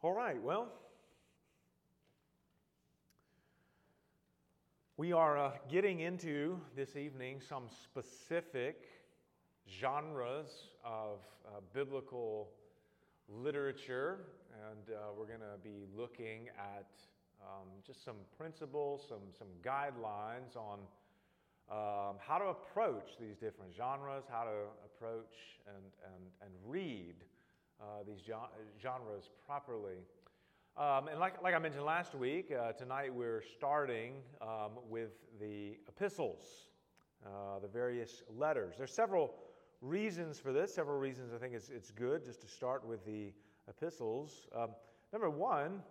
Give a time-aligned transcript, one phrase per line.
[0.00, 0.68] All right, well,
[4.96, 8.84] we are uh, getting into this evening some specific
[9.68, 12.50] genres of uh, biblical
[13.28, 14.20] literature,
[14.70, 16.86] and uh, we're going to be looking at
[17.42, 20.78] um, just some principles, some, some guidelines on
[21.72, 27.16] um, how to approach these different genres, how to approach and, and, and read
[27.80, 28.20] uh, these
[28.80, 29.98] genres properly.
[30.76, 35.10] Um, and like, like I mentioned last week, uh, tonight we're starting um, with
[35.40, 36.68] the epistles,
[37.26, 38.74] uh, the various letters.
[38.78, 39.34] There's several
[39.80, 43.32] reasons for this, several reasons I think it's, it's good just to start with the
[43.68, 44.46] epistles.
[44.56, 44.68] Um,
[45.12, 45.82] number one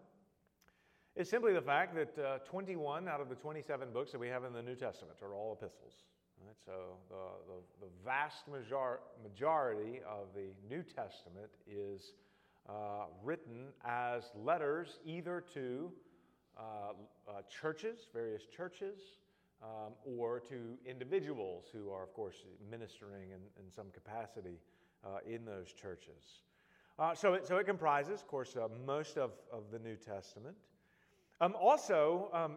[1.16, 4.44] is simply the fact that uh, 21 out of the 27 books that we have
[4.44, 6.04] in the New Testament are all epistles.
[6.46, 6.55] Right?
[6.66, 12.14] So the, the, the vast major- majority of the New Testament is
[12.70, 15.92] uh, written as letters either to
[16.58, 16.62] uh,
[17.30, 19.00] uh, churches, various churches,
[19.64, 22.36] um, or to individuals who are, of course,
[22.69, 24.59] ministering in, in some capacity
[25.06, 26.42] uh, in those churches.
[27.00, 30.56] Uh, so, it, so it comprises, of course, uh, most of, of the New Testament.
[31.42, 32.53] Um, also, um,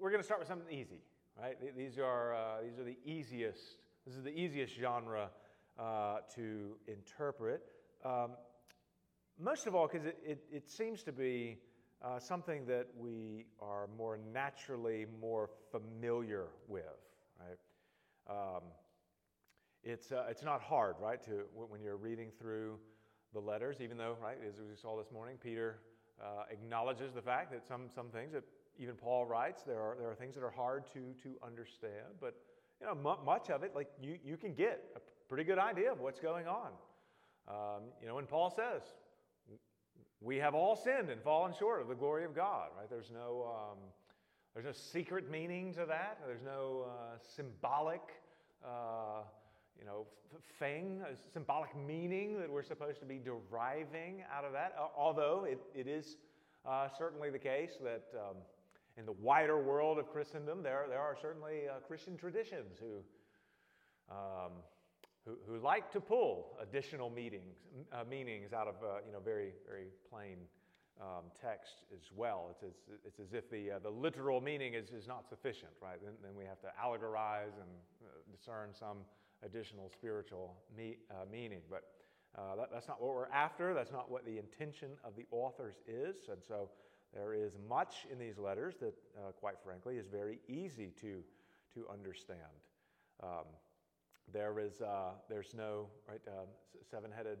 [0.00, 1.00] we're going to start with something easy
[1.40, 1.56] right?
[1.76, 5.30] These are, uh, these are the easiest, this is the easiest genre
[5.78, 7.62] uh, to interpret.
[8.04, 8.32] Um,
[9.38, 11.58] most of all, because it, it, it, seems to be
[12.02, 16.84] uh, something that we are more naturally more familiar with,
[17.40, 17.58] right?
[18.30, 18.62] Um,
[19.82, 22.78] it's, uh, it's not hard, right, to, when you're reading through
[23.32, 25.80] the letters, even though, right, as we saw this morning, Peter
[26.22, 28.44] uh, acknowledges the fact that some, some things that
[28.78, 32.34] even Paul writes, there are, there are things that are hard to, to understand, but
[32.80, 35.92] you know, m- much of it, like you, you can get a pretty good idea
[35.92, 36.70] of what's going on.
[37.46, 38.82] Um, you know, when Paul says,
[40.20, 42.88] we have all sinned and fallen short of the glory of God, right?
[42.88, 43.78] There's no, um,
[44.54, 46.18] there's no secret meaning to that.
[46.26, 48.00] There's no uh, symbolic,
[48.64, 49.22] uh,
[49.78, 50.06] you know,
[50.58, 51.02] thing,
[51.32, 54.74] symbolic meaning that we're supposed to be deriving out of that.
[54.96, 56.16] Although it, it is
[56.66, 58.36] uh, certainly the case that um,
[58.96, 64.52] in the wider world of Christendom, there, there are certainly uh, Christian traditions who, um,
[65.24, 67.56] who, who, like to pull additional meetings,
[67.92, 70.36] uh, meanings out of uh, you know, very, very plain
[71.00, 72.48] um, text as well.
[72.50, 75.98] It's, it's, it's as if the, uh, the literal meaning is, is not sufficient, right?
[76.02, 77.70] Then, then we have to allegorize and
[78.04, 78.98] uh, discern some
[79.44, 81.60] additional spiritual me, uh, meaning.
[81.68, 81.82] But
[82.36, 83.74] that, that's not what we're after.
[83.74, 86.28] That's not what the intention of the authors is.
[86.30, 86.70] And so
[87.14, 91.22] there is much in these letters that, uh, quite frankly, is very easy to,
[91.74, 92.40] to understand.
[93.22, 93.46] Um,
[94.32, 96.46] there is, uh, there's no right, uh,
[96.90, 97.38] seven-headed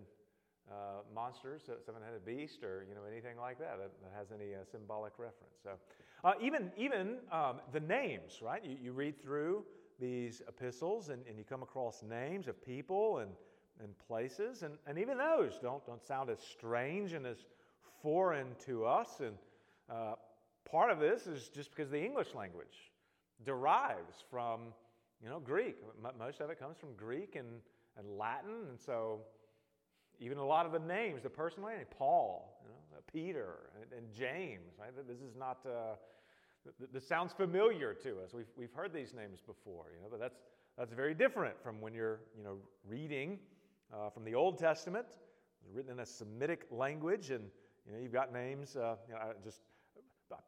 [0.70, 4.58] uh, monsters, seven-headed beast, or you know anything like that that, that has any uh,
[4.70, 5.56] symbolic reference.
[5.62, 5.70] So,
[6.24, 8.64] uh, even even um, the names, right?
[8.64, 9.64] You, you read through
[10.00, 13.30] these epistles and, and you come across names of people and,
[13.82, 17.44] and places, and, and even those don't don't sound as strange and as
[18.02, 19.34] foreign to us and
[19.90, 20.14] uh,
[20.70, 22.92] part of this is just because the English language
[23.44, 24.72] derives from,
[25.22, 25.76] you know, Greek.
[26.18, 27.60] most of it comes from Greek and,
[27.98, 29.20] and Latin, and so
[30.20, 33.92] even a lot of the names, the personal name, Paul, you know, uh, Peter, and,
[33.98, 34.90] and, James, right?
[35.06, 35.96] This is not, uh,
[36.92, 38.32] this sounds familiar to us.
[38.32, 40.38] We've, we've heard these names before, you know, but that's,
[40.78, 42.56] that's very different from when you're, you know,
[42.88, 43.38] reading
[43.92, 45.06] uh, from the Old Testament,
[45.72, 47.44] written in a Semitic language, and,
[47.86, 49.60] you know, you've got names, uh, you know, just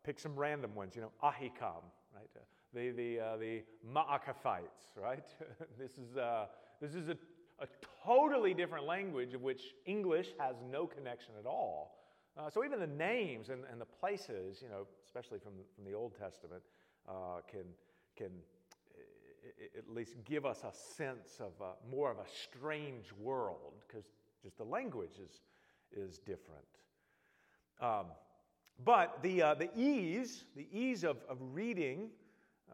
[0.04, 2.28] pick some random ones, you know, Ahikam, right?
[2.34, 2.40] Uh,
[2.72, 5.26] the, the, uh, the Maacathites, right?
[5.78, 6.46] this is, uh,
[6.80, 7.16] this is a,
[7.60, 7.66] a
[8.04, 11.98] totally different language of which English has no connection at all.
[12.38, 15.94] Uh, so even the names and, and the places, you know, especially from, from the
[15.94, 16.62] Old Testament,
[17.08, 17.64] uh, can,
[18.16, 18.30] can
[19.76, 24.04] at least give us a sense of a, more of a strange world because
[24.42, 25.40] just the language is,
[25.96, 26.66] is different.
[27.80, 28.06] Um,
[28.84, 32.10] but the, uh, the ease, the ease of, of reading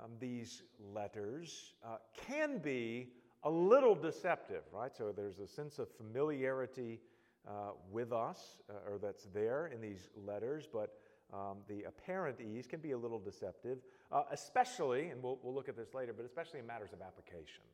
[0.03, 0.63] um, these
[0.93, 1.97] letters uh,
[2.27, 3.09] can be
[3.45, 4.95] a little deceptive, right?
[4.97, 7.01] So there's a sense of familiarity
[7.47, 10.95] uh, with us, uh, or that's there in these letters, but
[11.33, 13.79] um, the apparent ease can be a little deceptive,
[14.13, 17.65] uh, especially, and we'll, we'll look at this later, but especially in matters of application.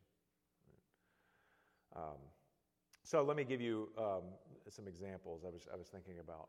[1.96, 2.18] Um,
[3.02, 4.22] so let me give you um,
[4.68, 6.48] some examples I was, I was thinking about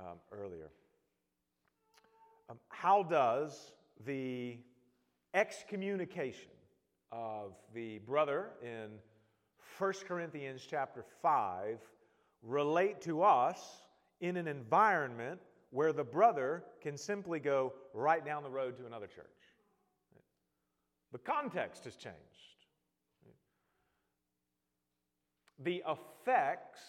[0.00, 0.70] um, earlier.
[2.50, 3.72] Um, how does
[4.06, 4.58] the
[5.34, 6.50] excommunication
[7.12, 8.90] of the brother in
[9.78, 11.78] 1 Corinthians chapter 5
[12.42, 13.82] relate to us
[14.20, 15.40] in an environment
[15.70, 19.26] where the brother can simply go right down the road to another church.
[21.12, 22.16] The context has changed.
[25.60, 26.80] The effects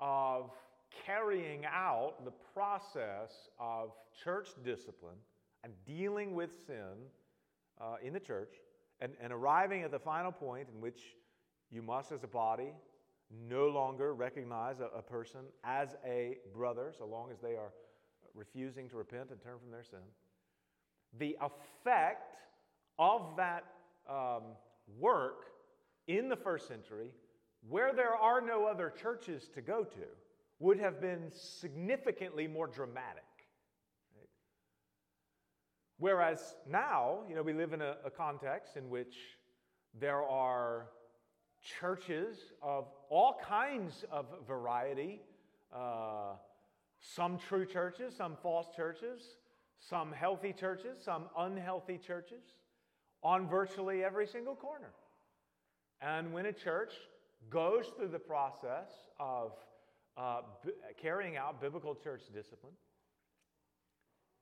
[0.00, 0.50] of
[1.06, 3.92] carrying out the process of
[4.24, 5.16] church discipline
[5.64, 6.94] and dealing with sin
[7.80, 8.54] uh, in the church
[9.00, 11.00] and, and arriving at the final point in which
[11.70, 12.72] you must, as a body,
[13.48, 17.72] no longer recognize a, a person as a brother so long as they are
[18.34, 19.98] refusing to repent and turn from their sin.
[21.18, 22.36] The effect
[22.98, 23.64] of that
[24.08, 24.42] um,
[24.98, 25.44] work
[26.06, 27.10] in the first century,
[27.68, 30.06] where there are no other churches to go to,
[30.58, 33.22] would have been significantly more dramatic.
[34.16, 34.28] Right?
[35.98, 39.14] Whereas now, you know, we live in a, a context in which
[39.98, 40.88] there are
[41.80, 45.20] churches of all kinds of variety.
[45.74, 46.34] Uh,
[47.00, 49.22] some true churches, some false churches,
[49.78, 52.42] some healthy churches, some unhealthy churches,
[53.22, 54.90] on virtually every single corner.
[56.00, 56.92] And when a church
[57.50, 58.88] goes through the process
[59.18, 59.52] of
[60.18, 62.72] uh, b- carrying out biblical church discipline,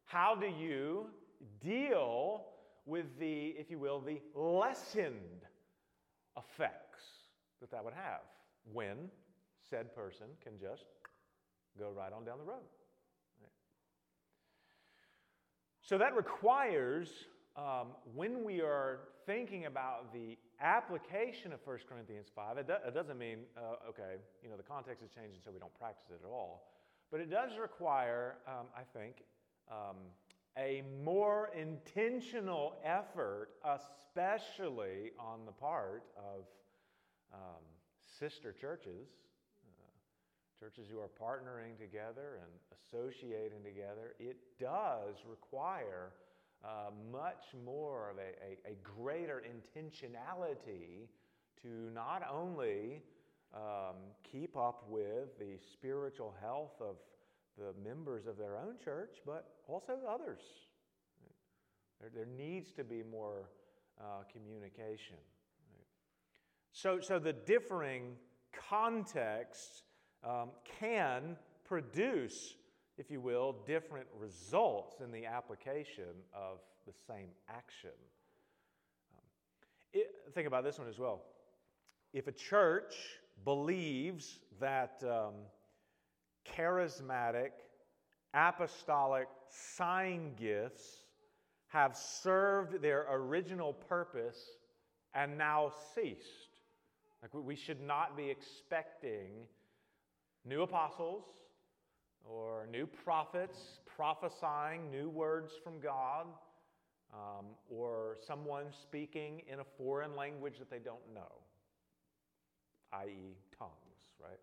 [0.04, 1.06] how do you
[1.60, 2.46] deal
[2.86, 5.44] with the, if you will, the lessened
[6.36, 7.02] effects
[7.60, 8.20] that that would have
[8.72, 8.96] when
[9.68, 10.84] said person can just
[11.78, 12.62] go right on down the road.
[13.40, 13.50] Right?
[15.82, 17.08] So that requires,
[17.56, 22.94] um, when we are thinking about the application of 1 Corinthians 5, it, do, it
[22.94, 26.06] doesn't mean, uh, okay, you know, the context has changed and so we don't practice
[26.10, 26.72] it at all.
[27.10, 29.22] But it does require, um, I think,
[29.70, 29.96] um,
[30.58, 36.44] a more intentional effort, especially on the part of
[37.32, 37.62] um,
[38.18, 39.08] sister churches
[40.58, 46.12] churches who are partnering together and associating together, it does require
[46.66, 51.06] uh, much more of a, a, a, greater intentionality
[51.62, 53.02] to not only
[53.54, 53.94] um,
[54.30, 56.96] keep up with the spiritual health of
[57.56, 60.40] the members of their own church, but also others.
[62.00, 63.48] There, there needs to be more
[64.00, 65.16] uh, communication.
[66.72, 68.16] So, so the differing
[68.68, 69.82] contexts
[70.22, 72.54] um, can produce,
[72.98, 77.90] if you will, different results in the application of the same action.
[79.12, 79.22] Um,
[79.92, 81.22] it, think about this one as well.
[82.12, 82.94] If a church
[83.44, 85.34] believes that um,
[86.56, 87.50] charismatic,
[88.32, 91.02] apostolic sign gifts
[91.68, 94.38] have served their original purpose
[95.14, 96.60] and now ceased,
[97.22, 99.46] like we should not be expecting
[100.44, 101.24] new apostles
[102.30, 106.26] or new prophets prophesying new words from God,
[107.12, 111.32] um, or someone speaking in a foreign language that they don't know,
[112.92, 113.70] i.e., tongues,
[114.20, 114.38] right?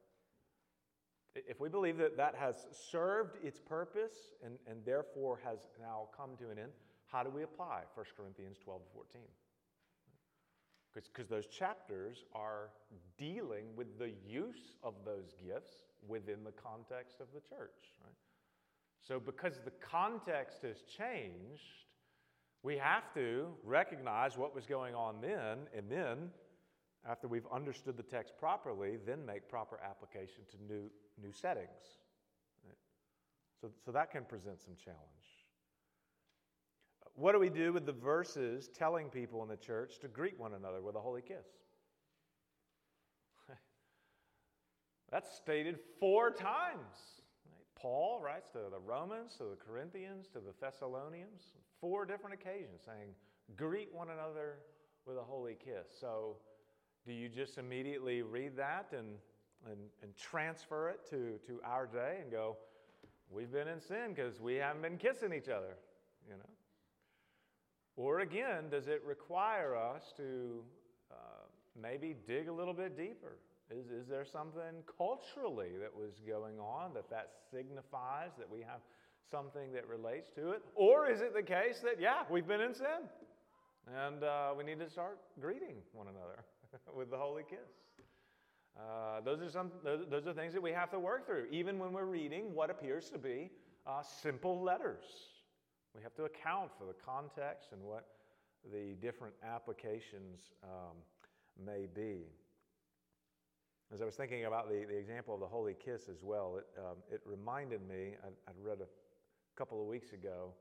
[1.35, 4.13] If we believe that that has served its purpose
[4.43, 6.71] and, and therefore has now come to an end,
[7.11, 9.21] how do we apply 1 Corinthians 12 to 14?
[10.93, 12.69] Because those chapters are
[13.17, 15.73] dealing with the use of those gifts
[16.07, 17.95] within the context of the church.
[18.03, 18.15] Right?
[19.01, 21.85] So, because the context has changed,
[22.63, 26.29] we have to recognize what was going on then, and then,
[27.07, 30.89] after we've understood the text properly, then make proper application to new,
[31.21, 31.99] new settings.
[32.65, 32.77] Right?
[33.59, 34.99] So, so that can present some challenge.
[37.15, 40.53] What do we do with the verses telling people in the church to greet one
[40.53, 41.62] another with a holy kiss?
[45.13, 47.21] That's stated four times.
[47.79, 53.09] Paul writes to the Romans, to the Corinthians, to the Thessalonians, four different occasions saying,
[53.55, 54.55] greet one another
[55.05, 55.85] with a holy kiss.
[56.01, 56.37] So,
[57.05, 59.19] do you just immediately read that and,
[59.69, 62.57] and, and transfer it to, to our day and go,
[63.29, 65.75] we've been in sin because we haven't been kissing each other,
[66.27, 66.49] you know?
[67.97, 70.63] Or again, does it require us to
[71.11, 71.15] uh,
[71.79, 73.37] maybe dig a little bit deeper
[73.77, 78.81] is, is there something culturally that was going on that that signifies that we have
[79.29, 80.61] something that relates to it?
[80.75, 83.09] Or is it the case that, yeah, we've been in sin
[83.93, 86.43] and uh, we need to start greeting one another
[86.95, 87.59] with the holy kiss?
[88.77, 91.77] Uh, those, are some, those, those, are things that we have to work through, even
[91.77, 93.51] when we're reading what appears to be
[93.85, 95.03] uh, simple letters.
[95.95, 98.07] We have to account for the context and what
[98.71, 100.97] the different applications um,
[101.63, 102.23] may be.
[103.93, 106.65] As I was thinking about the, the example of the holy kiss as well, it,
[106.79, 108.87] um, it reminded me, I, I'd read a
[109.55, 110.53] couple of weeks ago,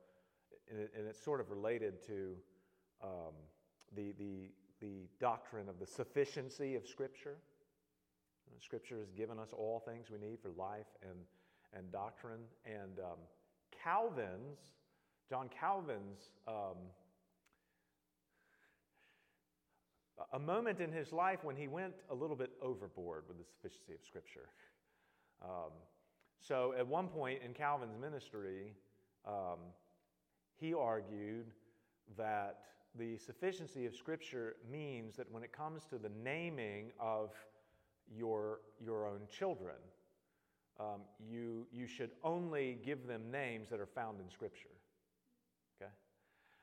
[0.70, 2.36] and, it, and it's sort of related to
[3.02, 3.32] um,
[3.96, 7.36] the, the, the doctrine of the sufficiency of Scripture.
[8.60, 11.18] Scripture has given us all things we need for life and,
[11.74, 12.42] and doctrine.
[12.66, 13.18] And um,
[13.82, 14.60] Calvin's,
[15.28, 16.76] John Calvin's, um,
[20.32, 23.94] a moment in his life when he went a little bit overboard with the sufficiency
[23.94, 24.48] of Scripture.
[25.44, 25.72] Um,
[26.40, 28.74] so at one point in Calvin's ministry,
[29.26, 29.58] um,
[30.56, 31.46] he argued
[32.16, 32.60] that
[32.96, 37.30] the sufficiency of Scripture means that when it comes to the naming of
[38.16, 39.74] your, your own children,
[40.78, 44.68] um, you, you should only give them names that are found in Scripture.
[45.80, 45.90] Okay?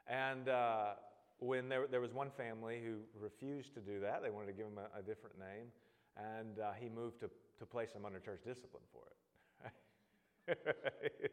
[0.08, 0.92] And uh,
[1.40, 4.66] when there, there was one family who refused to do that, they wanted to give
[4.66, 5.68] him a, a different name,
[6.18, 9.16] and uh, he moved to, to place him under church discipline for it.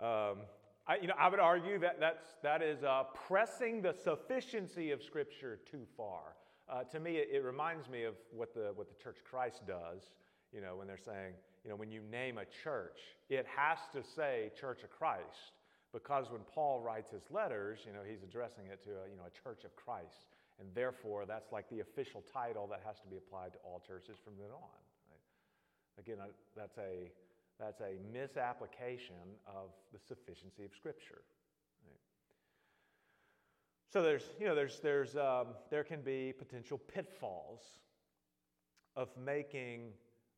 [0.00, 0.38] um,
[0.86, 5.02] I, you know, I would argue that that's, that is uh, pressing the sufficiency of
[5.02, 6.36] Scripture too far.
[6.68, 10.10] Uh, to me, it, it, reminds me of what the, what the Church Christ does,
[10.52, 11.34] you know, when they're saying,
[11.64, 12.98] you know, when you name a church,
[13.28, 15.52] it has to say Church of Christ
[15.92, 19.24] because when Paul writes his letters, you know, he's addressing it to a, you know,
[19.26, 20.26] a church of Christ.
[20.60, 24.18] And therefore, that's like the official title that has to be applied to all churches
[24.22, 24.80] from then on.
[25.08, 25.98] Right?
[25.98, 26.18] Again,
[26.56, 27.10] that's a,
[27.58, 31.22] that's a misapplication of the sufficiency of Scripture.
[31.86, 32.00] Right?
[33.92, 37.62] So there's, you know, there's, there's, um, there can be potential pitfalls
[38.96, 39.92] of making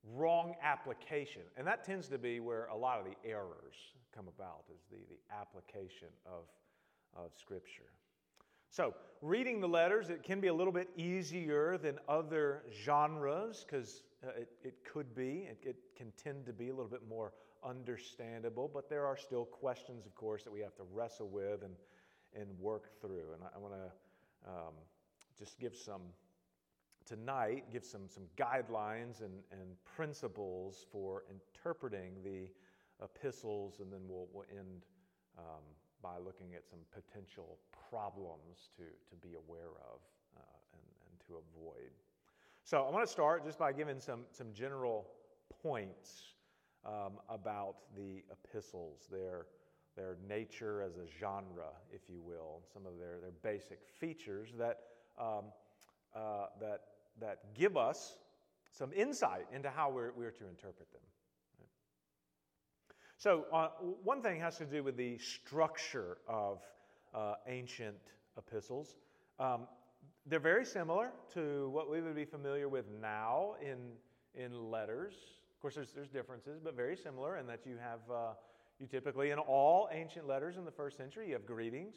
[0.04, 1.42] wrong application.
[1.56, 3.74] And that tends to be where a lot of the errors
[4.14, 6.44] come about, is the, the application of,
[7.16, 7.90] of Scripture.
[8.70, 14.04] So, reading the letters, it can be a little bit easier than other genres because
[14.24, 17.32] uh, it, it could be, it, it can tend to be a little bit more
[17.64, 21.74] understandable, but there are still questions, of course, that we have to wrestle with and,
[22.34, 23.34] and work through.
[23.34, 24.74] And I, I want to um,
[25.38, 26.02] just give some,
[27.10, 32.48] tonight, give some, some guidelines and, and principles for interpreting the
[33.04, 34.84] epistles, and then we'll, we'll end
[35.36, 35.64] um,
[36.02, 37.58] by looking at some potential
[37.90, 39.98] problems to, to be aware of
[40.36, 41.90] uh, and, and to avoid.
[42.62, 45.08] So I want to start just by giving some, some general
[45.62, 46.34] points
[46.86, 49.46] um, about the epistles, their,
[49.96, 54.78] their nature as a genre, if you will, some of their, their basic features that,
[55.18, 55.46] um,
[56.14, 56.82] uh, that,
[57.20, 58.18] that give us
[58.70, 61.00] some insight into how we're, we're to interpret them.
[63.20, 63.68] So, uh,
[64.02, 66.62] one thing has to do with the structure of
[67.14, 67.98] uh, ancient
[68.38, 68.96] epistles.
[69.38, 69.66] Um,
[70.24, 73.76] they're very similar to what we would be familiar with now in,
[74.34, 75.12] in letters.
[75.54, 78.32] Of course, there's, there's differences, but very similar in that you have, uh,
[78.78, 81.96] you typically, in all ancient letters in the first century, you have greetings,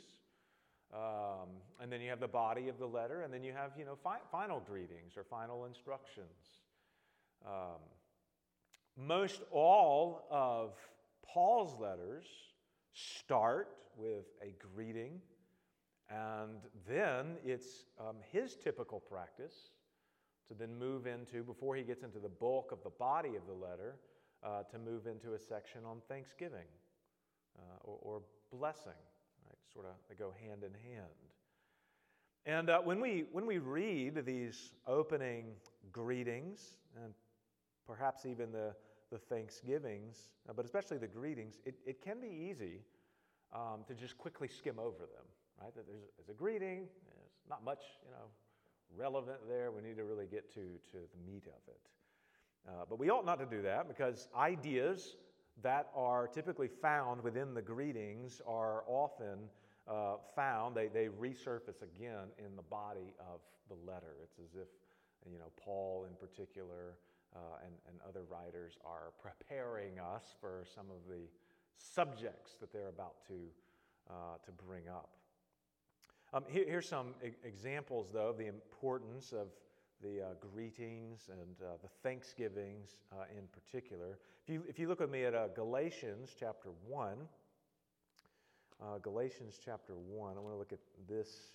[0.94, 1.50] um,
[1.82, 3.98] and then you have the body of the letter, and then you have, you know,
[4.04, 6.28] fi- final greetings or final instructions.
[7.46, 7.82] Um,
[8.96, 10.74] most all of
[11.26, 12.26] Paul's letters
[12.94, 15.20] start with a greeting,
[16.10, 19.72] and then it's um, his typical practice
[20.48, 23.54] to then move into, before he gets into the bulk of the body of the
[23.54, 23.96] letter,
[24.44, 26.68] uh, to move into a section on thanksgiving
[27.58, 28.22] uh, or, or,
[28.52, 28.92] blessing.
[29.72, 31.08] Sort of, they go hand in hand.
[32.46, 35.54] And uh, when, we, when we read these opening
[35.92, 37.14] greetings, and
[37.88, 38.76] perhaps even the
[39.14, 42.82] the thanksgivings, uh, but especially the greetings, it, it can be easy
[43.54, 45.26] um, to just quickly skim over them,
[45.62, 45.74] right?
[45.76, 48.26] That there's, there's a greeting, there's not much, you know,
[48.98, 49.72] relevant there.
[49.72, 51.80] We need to really get to, to the meat of it.
[52.68, 55.16] Uh, but we ought not to do that because ideas
[55.62, 59.40] that are typically found within the greetings are often
[59.88, 64.16] uh, found, they, they resurface again in the body of the letter.
[64.24, 64.68] It's as if,
[65.32, 66.98] you know, Paul in particular
[67.36, 71.28] uh, and, and other writers are preparing us for some of the
[71.78, 73.34] subjects that they're about to,
[74.10, 75.10] uh, to bring up.
[76.34, 79.48] Um, here, here's some e- examples, though, of the importance of
[80.04, 84.20] the uh, greetings and uh, the thanksgivings uh, in particular.
[84.46, 87.18] If you, if you look with me at uh, Galatians chapter 1,
[88.82, 91.54] uh, Galatians chapter 1, I want to look at this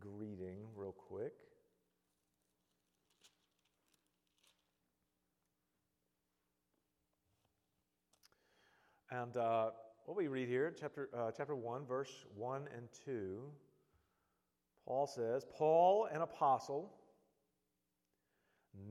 [0.00, 1.32] greeting real quick.
[9.12, 9.70] And uh,
[10.06, 13.38] what we read here, chapter, chapter 1, verse 1 and 2,
[14.84, 16.92] Paul says, Paul, an apostle,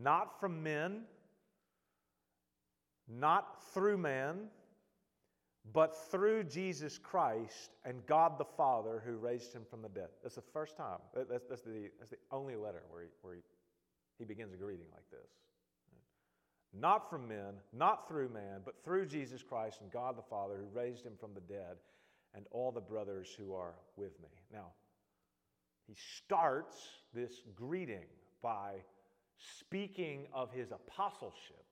[0.02, 1.02] not from men,
[3.08, 4.48] not through man,
[5.72, 10.10] but through Jesus Christ and God the Father who raised him from the dead.
[10.22, 11.00] That's the first time.
[11.16, 13.42] That's, that's, the, that's the only letter where, he, where he,
[14.20, 15.30] he begins a greeting like this.
[16.74, 20.78] Not from men, not through man, but through Jesus Christ and God the Father who
[20.78, 21.78] raised him from the dead
[22.36, 24.30] and all the brothers who are with me.
[24.52, 24.68] Now,
[25.88, 26.76] he starts
[27.14, 28.08] this greeting
[28.42, 28.78] by
[29.38, 31.64] speaking of his apostleship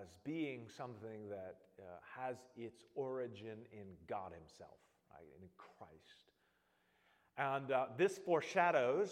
[0.00, 1.82] as being something that uh,
[2.16, 4.78] has its origin in God Himself,
[5.12, 6.32] right, in Christ.
[7.38, 9.10] And uh, this foreshadows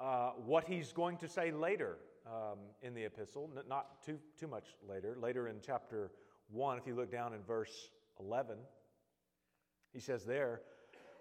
[0.00, 4.66] uh, what he's going to say later um, in the epistle, not too, too much
[4.88, 5.16] later.
[5.20, 6.10] Later in chapter
[6.50, 8.56] 1, if you look down in verse 11,
[9.92, 10.62] he says there,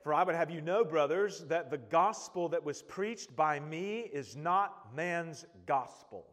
[0.04, 4.02] For I would have you know, brothers, that the gospel that was preached by me
[4.12, 6.26] is not man's gospel.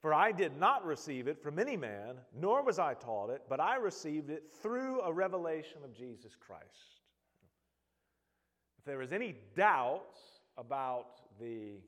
[0.00, 3.60] For I did not receive it from any man, nor was I taught it, but
[3.60, 7.02] I received it through a revelation of Jesus Christ.
[8.78, 10.18] If there is any doubt
[10.56, 11.78] about the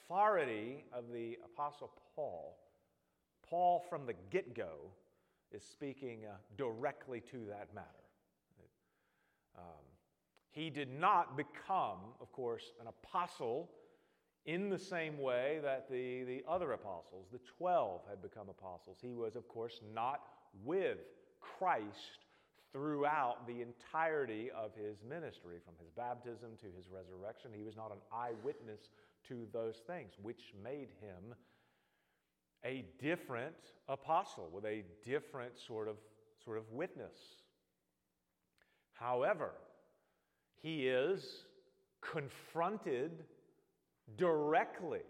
[0.00, 2.58] authority of the Apostle Paul,
[3.48, 4.90] Paul from the get go
[5.52, 8.01] is speaking uh, directly to that matter.
[10.52, 13.70] He did not become, of course, an apostle
[14.44, 18.98] in the same way that the, the other apostles, the 12, had become apostles.
[19.00, 20.20] He was, of course, not
[20.64, 20.98] with
[21.40, 22.18] Christ
[22.70, 27.50] throughout the entirety of his ministry, from his baptism to his resurrection.
[27.54, 28.88] He was not an eyewitness
[29.28, 31.34] to those things, which made him
[32.64, 33.56] a different
[33.88, 35.96] apostle with a different sort of,
[36.44, 37.16] sort of witness.
[38.92, 39.52] However,
[40.62, 41.44] he is
[42.00, 43.10] confronted
[44.16, 45.00] directly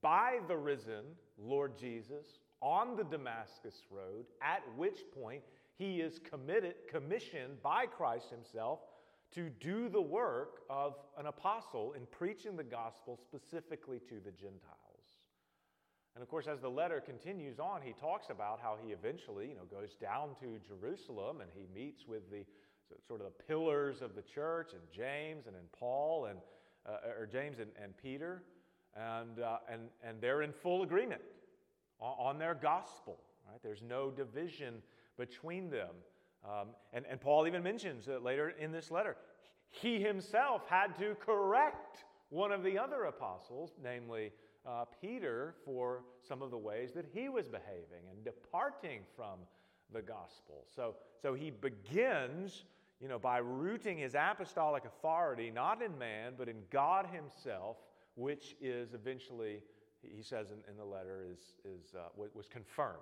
[0.00, 1.04] by the risen
[1.38, 2.26] Lord Jesus
[2.60, 5.42] on the Damascus Road, at which point
[5.76, 8.80] he is committed, commissioned by Christ himself
[9.34, 14.82] to do the work of an apostle in preaching the gospel specifically to the Gentiles.
[16.14, 19.54] And of course, as the letter continues on, he talks about how he eventually, you
[19.54, 22.44] know, goes down to Jerusalem and he meets with the
[23.06, 26.38] sort of the pillars of the church and James and then Paul and
[26.86, 28.42] uh, or James and, and Peter,
[28.96, 31.20] and, uh, and, and they're in full agreement
[32.00, 33.18] on, on, their gospel.
[33.48, 33.60] Right?
[33.62, 34.82] There's no division
[35.16, 35.90] between them.
[36.44, 39.16] Um, and, and Paul even mentions that later in this letter,
[39.68, 44.32] he himself had to correct one of the other apostles, namely
[44.66, 49.38] uh, Peter, for some of the ways that he was behaving and departing from
[49.92, 50.66] the gospel.
[50.74, 52.64] So, so he begins
[53.02, 57.76] you know, by rooting his apostolic authority not in man, but in God himself,
[58.14, 59.60] which is eventually,
[60.02, 62.98] he says in, in the letter, is, is, uh, was confirmed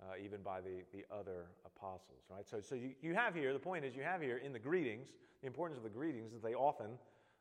[0.00, 2.48] uh, even by the, the other apostles, right?
[2.48, 5.08] So, so you, you have here, the point is, you have here in the greetings,
[5.40, 6.90] the importance of the greetings is that they often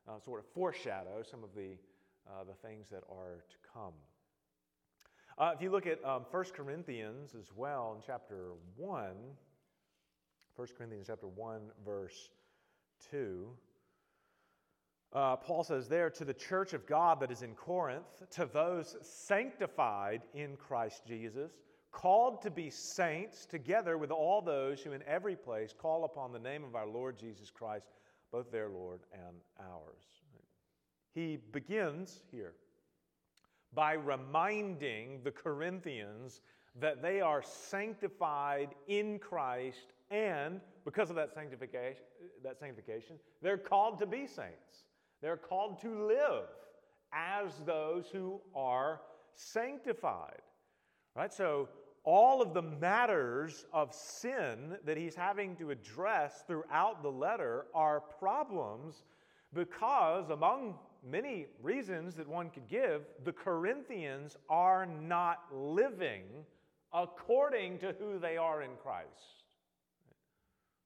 [0.08, 1.78] uh, sort of foreshadow some of the,
[2.28, 3.94] uh, the things that are to come.
[5.38, 9.12] Uh, if you look at um, 1 Corinthians as well in chapter 1,
[10.56, 12.30] 1 Corinthians chapter 1, verse
[13.10, 13.48] 2.
[15.12, 18.96] Uh, Paul says there, to the church of God that is in Corinth, to those
[19.02, 21.52] sanctified in Christ Jesus,
[21.92, 26.40] called to be saints, together with all those who in every place call upon the
[26.40, 27.88] name of our Lord Jesus Christ,
[28.32, 30.04] both their Lord and ours.
[31.14, 32.54] He begins here
[33.74, 36.42] by reminding the Corinthians
[36.80, 42.04] that they are sanctified in Christ and because of that sanctification,
[42.44, 44.86] that sanctification, they're called to be saints.
[45.22, 46.46] They're called to live
[47.14, 49.02] as those who are
[49.36, 50.42] sanctified.
[51.16, 51.34] Right?
[51.34, 51.70] So
[52.04, 58.02] all of the matters of sin that he's having to address throughout the letter are
[58.02, 59.04] problems
[59.54, 60.76] because, among
[61.08, 66.24] many reasons that one could give, the Corinthians are not living
[66.94, 69.43] according to who they are in Christ.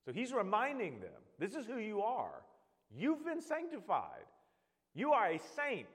[0.08, 2.41] So he's reminding them this is who you are.
[2.89, 4.24] You've been sanctified.
[4.96, 5.86] You are a saint.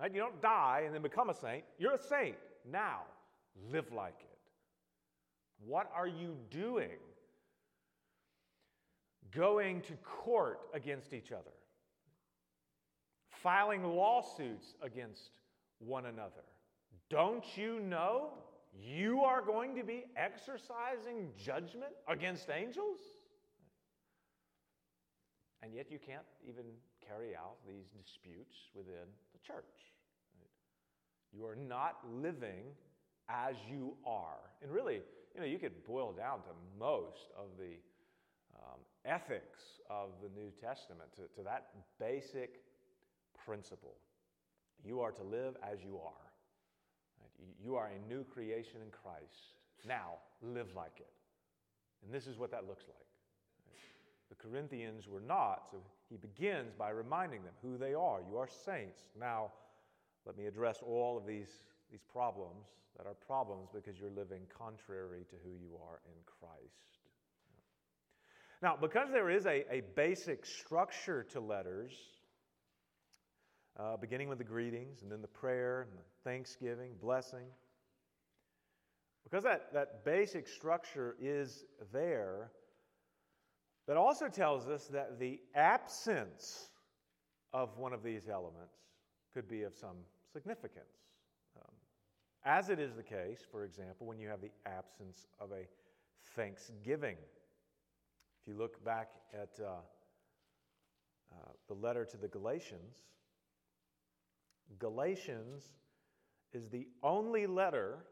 [0.00, 0.10] Right?
[0.10, 1.64] You don't die and then become a saint.
[1.78, 2.36] You're a saint.
[2.72, 3.00] Now,
[3.70, 4.38] live like it.
[5.66, 6.96] What are you doing?
[9.36, 11.52] Going to court against each other,
[13.28, 15.32] filing lawsuits against
[15.80, 16.46] one another.
[17.10, 18.30] Don't you know
[18.74, 23.00] you are going to be exercising judgment against angels?
[25.62, 26.64] And yet you can't even
[27.06, 29.92] carry out these disputes within the church.
[30.38, 30.50] Right?
[31.32, 32.74] You are not living
[33.28, 34.38] as you are.
[34.62, 35.00] And really,
[35.34, 37.76] you know, you could boil down to most of the
[38.56, 42.60] um, ethics of the New Testament to, to that basic
[43.44, 43.96] principle.
[44.84, 46.26] You are to live as you are.
[47.20, 47.54] Right?
[47.62, 49.58] You are a new creation in Christ.
[49.86, 51.10] Now, live like it.
[52.04, 53.07] And this is what that looks like.
[54.28, 55.78] The Corinthians were not, so
[56.10, 58.20] he begins by reminding them who they are.
[58.28, 59.00] You are saints.
[59.18, 59.52] Now,
[60.26, 65.24] let me address all of these, these problems that are problems because you're living contrary
[65.30, 66.98] to who you are in Christ.
[68.60, 71.92] Now, because there is a, a basic structure to letters,
[73.78, 77.46] uh, beginning with the greetings and then the prayer and the thanksgiving, blessing,
[79.22, 82.50] because that, that basic structure is there,
[83.88, 86.68] that also tells us that the absence
[87.54, 88.74] of one of these elements
[89.32, 89.96] could be of some
[90.30, 91.06] significance.
[91.56, 91.72] Um,
[92.44, 95.66] as it is the case, for example, when you have the absence of a
[96.36, 97.16] thanksgiving.
[98.42, 99.70] If you look back at uh,
[101.32, 102.96] uh, the letter to the Galatians,
[104.78, 105.64] Galatians
[106.52, 108.04] is the only letter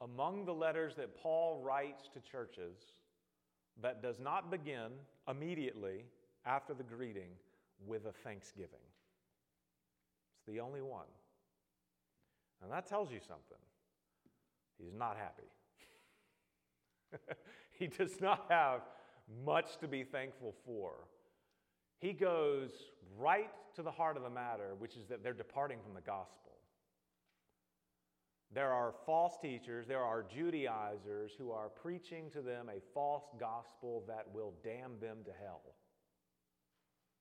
[0.00, 2.76] among the letters that Paul writes to churches
[3.82, 4.90] that does not begin
[5.28, 6.04] immediately
[6.46, 7.30] after the greeting
[7.86, 8.86] with a thanksgiving.
[10.36, 11.06] It's the only one.
[12.62, 13.58] And that tells you something.
[14.78, 15.48] He's not happy.
[17.78, 18.82] he does not have
[19.44, 20.92] much to be thankful for.
[21.98, 22.70] He goes
[23.18, 26.52] right to the heart of the matter, which is that they're departing from the gospel.
[28.52, 34.02] There are false teachers, there are Judaizers who are preaching to them a false gospel
[34.08, 35.62] that will damn them to hell.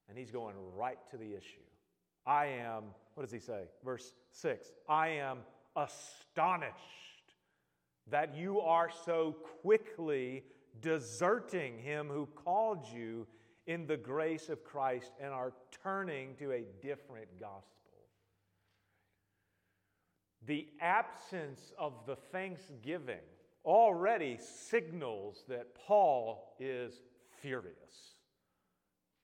[0.07, 1.61] And he's going right to the issue.
[2.25, 3.65] I am, what does he say?
[3.85, 5.39] Verse 6 I am
[5.75, 6.73] astonished
[8.09, 10.43] that you are so quickly
[10.81, 13.27] deserting him who called you
[13.67, 17.78] in the grace of Christ and are turning to a different gospel.
[20.47, 23.19] The absence of the thanksgiving
[23.65, 27.01] already signals that Paul is
[27.41, 28.15] furious.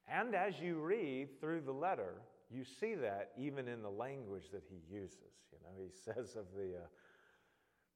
[0.07, 4.63] And as you read through the letter, you see that even in the language that
[4.69, 5.33] he uses.
[5.51, 6.87] You know, he says of the, uh,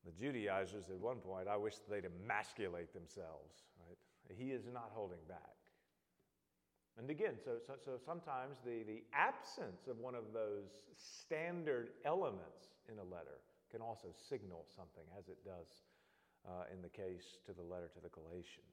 [0.06, 3.54] the Judaizers at one point, I wish they'd emasculate themselves,
[3.88, 3.98] right?
[4.38, 5.56] He is not holding back.
[6.98, 12.79] And again, so, so, so sometimes the, the absence of one of those standard elements
[12.92, 15.84] in a letter can also signal something, as it does
[16.48, 18.66] uh, in the case to the letter to the Galatians.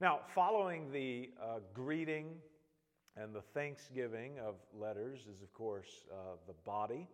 [0.00, 2.36] Now, following the uh, greeting
[3.16, 7.06] and the thanksgiving of letters is, of course, uh, the body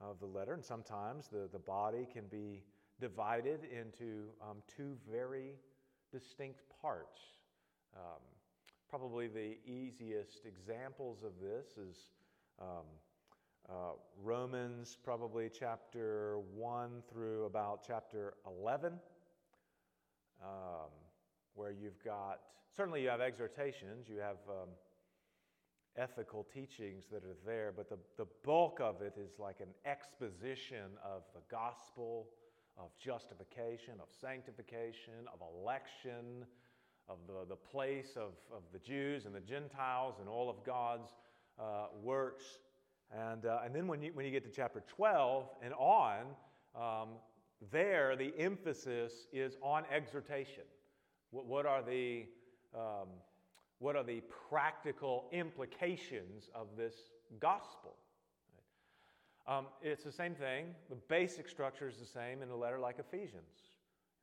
[0.00, 0.54] of the letter.
[0.54, 2.64] And sometimes the, the body can be
[3.00, 5.52] divided into um, two very
[6.12, 7.20] distinct parts.
[7.96, 8.20] Um,
[8.90, 11.96] probably the easiest examples of this is
[12.60, 12.86] um,
[13.68, 18.94] uh, Romans, probably chapter 1 through about chapter 11,
[20.42, 20.48] um,
[21.54, 22.40] where you've got,
[22.74, 24.68] certainly you have exhortations, you have um,
[25.98, 30.92] ethical teachings that are there, but the, the bulk of it is like an exposition
[31.04, 32.28] of the gospel,
[32.78, 36.46] of justification, of sanctification, of election,
[37.06, 41.10] of the, the place of, of the Jews and the Gentiles and all of God's
[41.58, 42.44] uh, works
[43.16, 46.20] and, uh, and then when you, when you get to chapter 12 and on,
[46.76, 47.08] um,
[47.72, 50.64] there the emphasis is on exhortation.
[51.30, 52.26] What, what, are the,
[52.74, 53.08] um,
[53.78, 56.94] what are the practical implications of this
[57.40, 57.94] gospel?
[59.46, 60.66] Um, it's the same thing.
[60.90, 63.72] The basic structure is the same in a letter like Ephesians.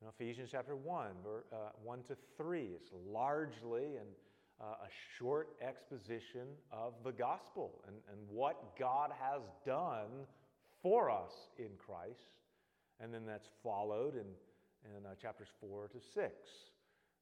[0.00, 2.68] You know, Ephesians chapter 1, or, uh, 1 to 3.
[2.76, 4.06] It's largely and
[4.60, 10.24] uh, a short exposition of the gospel and, and what God has done
[10.82, 12.40] for us in Christ.
[13.00, 14.28] And then that's followed in,
[14.88, 16.32] in uh, chapters 4 to 6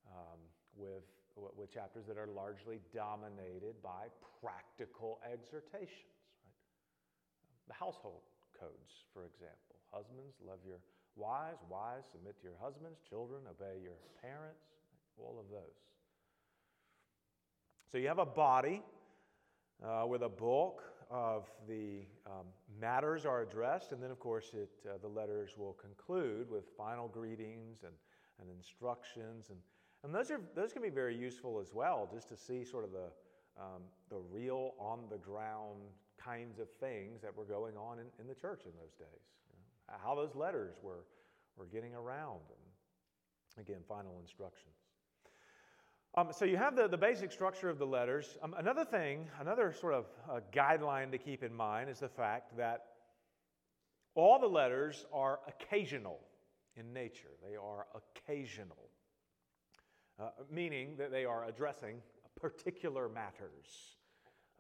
[0.06, 0.38] um,
[0.76, 1.02] with,
[1.34, 4.06] with chapters that are largely dominated by
[4.38, 6.14] practical exhortations.
[6.46, 6.62] Right?
[7.66, 8.22] The household
[8.54, 9.74] codes, for example.
[9.90, 10.78] Husbands, love your
[11.16, 11.58] wives.
[11.66, 13.02] Wives, submit to your husbands.
[13.10, 14.62] Children, obey your parents.
[15.18, 15.93] All of those.
[17.94, 18.82] So you have a body
[19.80, 22.46] uh, where the bulk of the um,
[22.80, 27.06] matters are addressed, and then, of course, it, uh, the letters will conclude with final
[27.06, 27.92] greetings and,
[28.40, 29.50] and instructions.
[29.50, 29.58] And,
[30.02, 32.90] and those, are, those can be very useful as well, just to see sort of
[32.90, 35.78] the, um, the real on the ground
[36.18, 39.22] kinds of things that were going on in, in the church in those days.
[39.52, 41.04] You know, how those letters were,
[41.56, 42.40] were getting around.
[43.56, 44.74] And again, final instructions.
[46.16, 48.38] Um, so you have the, the basic structure of the letters.
[48.40, 52.56] Um, another thing, another sort of uh, guideline to keep in mind is the fact
[52.56, 52.84] that
[54.14, 56.20] all the letters are occasional
[56.76, 57.32] in nature.
[57.42, 58.90] They are occasional,
[60.20, 61.96] uh, meaning that they are addressing
[62.40, 63.96] particular matters.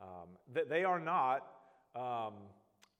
[0.02, 1.46] Um, that they are not
[1.94, 2.34] um,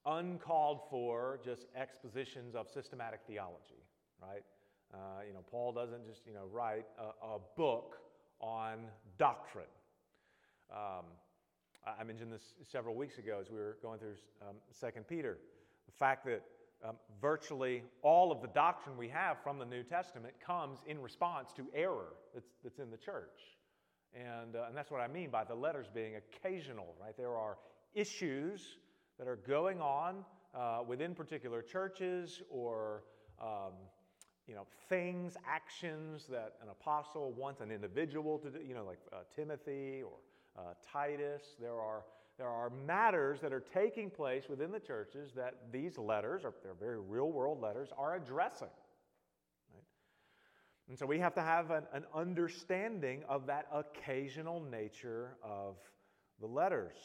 [0.06, 3.82] uncalled for just expositions of systematic theology,
[4.22, 4.44] right?
[4.92, 8.03] Uh, you know, Paul doesn't just you know write a, a book
[8.44, 8.78] on
[9.18, 9.64] doctrine.
[10.70, 11.04] Um,
[11.86, 15.38] I mentioned this several weeks ago as we were going through um, 2 Peter.
[15.86, 16.42] The fact that
[16.86, 21.52] um, virtually all of the doctrine we have from the New Testament comes in response
[21.56, 23.40] to error that's, that's in the church.
[24.14, 27.16] And, uh, and that's what I mean by the letters being occasional, right?
[27.16, 27.56] There are
[27.94, 28.76] issues
[29.18, 33.04] that are going on uh, within particular churches or
[33.40, 33.72] um,
[34.46, 38.98] you know, things, actions that an apostle wants an individual to do, you know, like
[39.12, 40.12] uh, Timothy or
[40.58, 41.42] uh, Titus.
[41.60, 42.04] There are,
[42.38, 46.74] there are matters that are taking place within the churches that these letters, or they're
[46.74, 48.68] very real world letters, are addressing.
[49.72, 49.84] Right?
[50.88, 55.76] And so we have to have an, an understanding of that occasional nature of
[56.40, 56.96] the letters.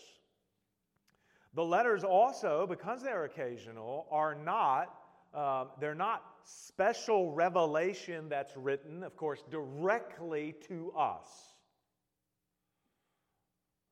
[1.54, 4.99] The letters also, because they're occasional, are not
[5.34, 11.28] um, they're not special revelation that's written, of course, directly to us.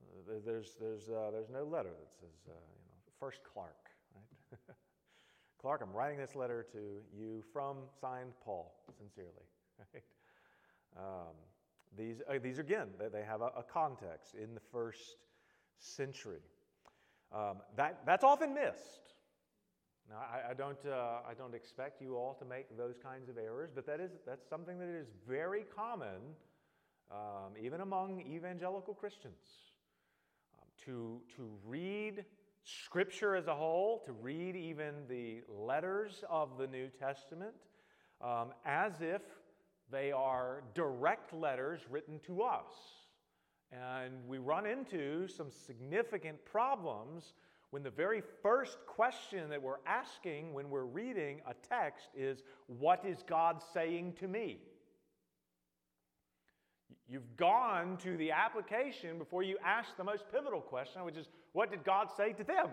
[0.02, 3.76] Uh, there's, there's, uh, there's no letter that says, uh, you know, first Clark,
[4.15, 4.60] right?
[5.62, 6.80] Clark, I'm writing this letter to
[7.15, 9.45] you from signed Paul, sincerely.
[10.97, 11.36] Um,
[11.95, 15.17] these, uh, these again, they, they have a, a, context in the first
[15.78, 16.41] century.
[17.32, 19.13] Um, that, that's often missed.
[20.10, 23.38] Now, I, I don't, uh, I don't expect you all to make those kinds of
[23.38, 26.36] errors, but that is, that's something that is very common,
[27.12, 29.43] um, even among evangelical Christians,
[30.58, 32.24] um, to, to read
[32.63, 37.54] Scripture as a whole, to read even the letters of the New Testament
[38.22, 39.22] um, as if
[39.91, 42.74] they are direct letters written to us.
[43.72, 47.34] And we run into some significant problems
[47.71, 53.06] when the very first question that we're asking when we're reading a text is, What
[53.06, 54.60] is God saying to me?
[57.10, 61.71] You've gone to the application before you ask the most pivotal question, which is, What
[61.71, 62.67] did God say to them?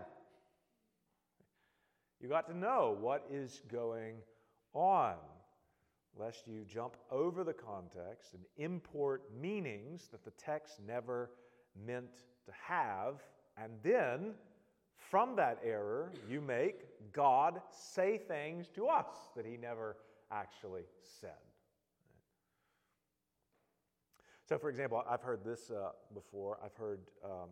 [2.20, 4.16] You got to know what is going
[4.72, 5.16] on,
[6.18, 11.30] lest you jump over the context and import meanings that the text never
[11.84, 13.22] meant to have,
[13.56, 14.34] and then
[15.10, 19.96] from that error, you make God say things to us that he never
[20.30, 20.82] actually
[21.20, 21.30] said.
[24.46, 26.58] So, for example, I've heard this uh, before.
[26.62, 27.48] I've heard um,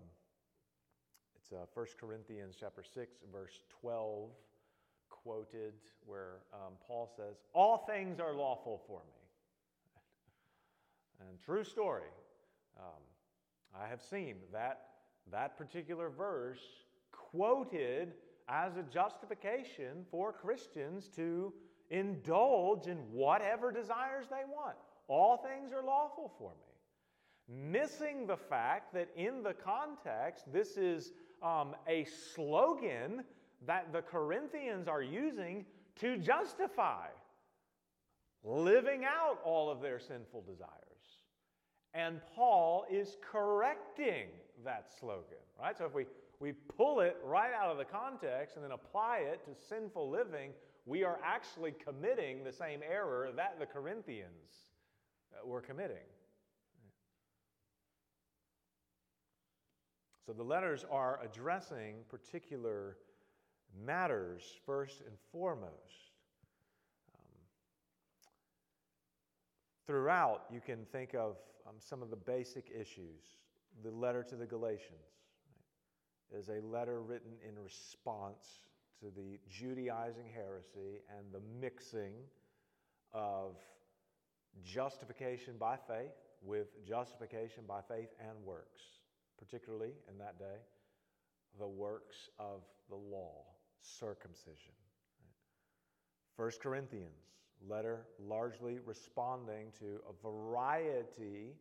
[1.37, 4.29] it's uh, 1 Corinthians chapter 6, verse 12,
[5.09, 5.73] quoted,
[6.05, 11.29] where um, Paul says, All things are lawful for me.
[11.29, 12.11] and true story.
[12.79, 14.89] Um, I have seen that
[15.31, 16.82] that particular verse
[17.35, 18.13] quoted
[18.49, 21.53] as a justification for Christians to
[21.91, 24.77] indulge in whatever desires they want.
[25.09, 27.71] All things are lawful for me.
[27.71, 33.25] Missing the fact that in the context, this is um, a slogan
[33.67, 35.65] that the Corinthians are using
[36.01, 37.07] to justify
[38.45, 40.73] living out all of their sinful desires.
[41.95, 44.29] And Paul is correcting
[44.65, 45.77] that slogan, right?
[45.77, 46.07] So if we
[46.43, 50.51] we pull it right out of the context and then apply it to sinful living,
[50.87, 54.67] we are actually committing the same error that the Corinthians
[55.33, 56.09] uh, were committing.
[60.27, 62.97] So the letters are addressing particular
[63.87, 66.11] matters first and foremost.
[67.15, 67.39] Um,
[69.87, 71.37] throughout, you can think of
[71.69, 73.37] um, some of the basic issues.
[73.85, 75.22] The letter to the Galatians
[76.37, 78.63] is a letter written in response
[79.01, 82.15] to the Judaizing heresy and the mixing
[83.13, 83.57] of
[84.65, 88.81] justification by faith with justification by faith and works,
[89.39, 90.61] particularly in that day,
[91.59, 93.45] the works of the law,
[93.81, 94.73] circumcision.
[96.37, 97.35] First Corinthians,
[97.69, 101.55] letter largely responding to a variety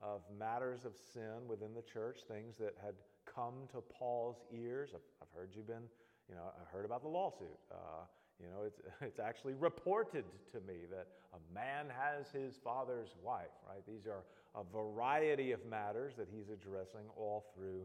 [0.00, 2.94] of matters of sin within the church, things that had
[3.34, 4.90] come to Paul's ears.
[4.94, 5.88] I've, I've heard you've been,
[6.28, 7.58] you know, I heard about the lawsuit.
[7.70, 8.04] Uh,
[8.40, 13.54] you know, it's, it's actually reported to me that a man has his father's wife,
[13.68, 13.82] right?
[13.86, 17.82] These are a variety of matters that he's addressing all through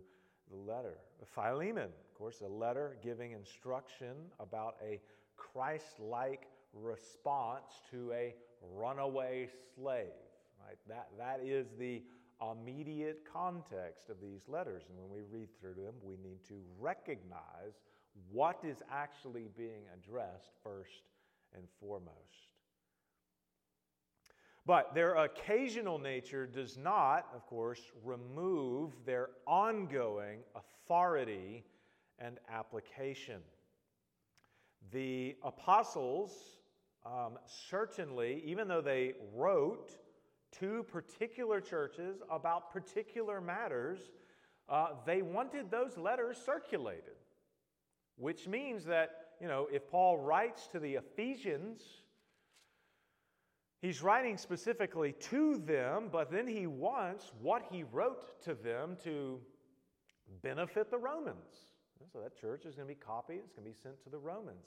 [0.51, 0.97] the letter.
[1.33, 4.99] Philemon, of course, a letter giving instruction about a
[5.35, 8.35] Christ like response to a
[8.75, 10.07] runaway slave,
[10.65, 10.77] right?
[10.88, 12.01] That, that is the
[12.41, 14.84] immediate context of these letters.
[14.89, 17.82] And when we read through them, we need to recognize
[18.32, 21.04] what is actually being addressed first
[21.54, 22.15] and foremost.
[24.65, 31.63] But their occasional nature does not, of course, remove their ongoing authority
[32.19, 33.41] and application.
[34.91, 36.60] The apostles
[37.06, 39.91] um, certainly, even though they wrote
[40.59, 43.99] to particular churches about particular matters,
[44.67, 47.15] uh, they wanted those letters circulated,
[48.17, 49.09] which means that,
[49.41, 51.81] you know, if Paul writes to the Ephesians,
[53.81, 59.39] he's writing specifically to them, but then he wants what he wrote to them to
[60.41, 61.69] benefit the Romans.
[62.12, 64.17] So that church is going to be copied, it's going to be sent to the
[64.17, 64.65] Romans.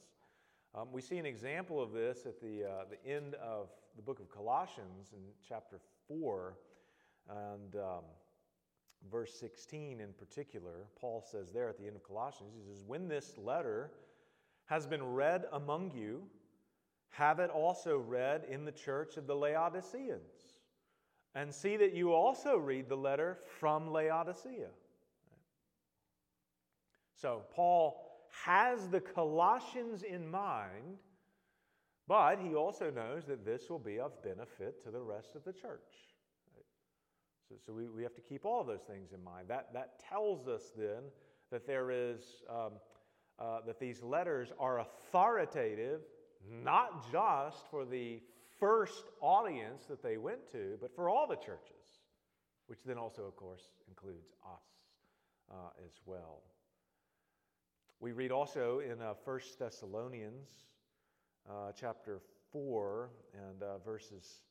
[0.75, 4.20] Um, we see an example of this at the, uh, the end of the book
[4.20, 5.78] of Colossians in chapter
[6.09, 6.55] 4
[7.28, 8.05] and um,
[9.11, 10.87] verse 16 in particular.
[11.00, 13.90] Paul says there at the end of Colossians, he says, When this letter
[14.66, 16.22] has been read among you,
[17.11, 20.55] have it also read in the church of the Laodiceans.
[21.35, 24.68] And see that you also read the letter from Laodicea.
[27.14, 28.02] So, Paul
[28.44, 30.98] has the Colossians in mind,
[32.09, 35.53] but he also knows that this will be of benefit to the rest of the
[35.53, 35.81] church.
[37.49, 39.49] So, so we, we have to keep all of those things in mind.
[39.49, 41.03] That, that tells us then
[41.51, 42.73] that there is, um,
[43.38, 46.01] uh, that these letters are authoritative,
[46.65, 48.21] not just for the
[48.59, 52.01] first audience that they went to, but for all the churches,
[52.67, 54.62] which then also, of course, includes us
[55.53, 56.43] uh, as well.
[58.01, 60.49] We read also in uh, 1 Thessalonians
[61.48, 62.20] uh, chapter
[62.52, 64.42] 4 and uh, verses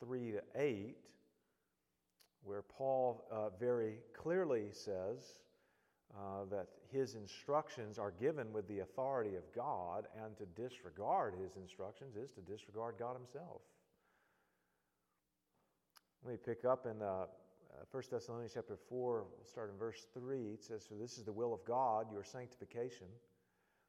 [0.00, 0.96] 3 to 8,
[2.44, 5.40] where Paul uh, very clearly says
[6.16, 11.56] uh, that his instructions are given with the authority of God, and to disregard his
[11.56, 13.62] instructions is to disregard God himself.
[16.24, 17.26] Let me pick up in uh,
[17.90, 20.38] 1 Thessalonians chapter 4, we'll start in verse 3.
[20.54, 23.06] It says, For this is the will of God, your sanctification,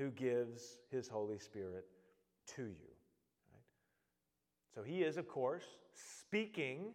[0.00, 1.84] who gives his Holy Spirit
[2.56, 2.90] to you.
[3.52, 3.62] Right?
[4.74, 6.94] So he is, of course, speaking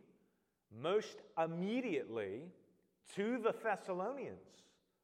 [0.81, 2.41] most immediately
[3.15, 4.39] to the Thessalonians.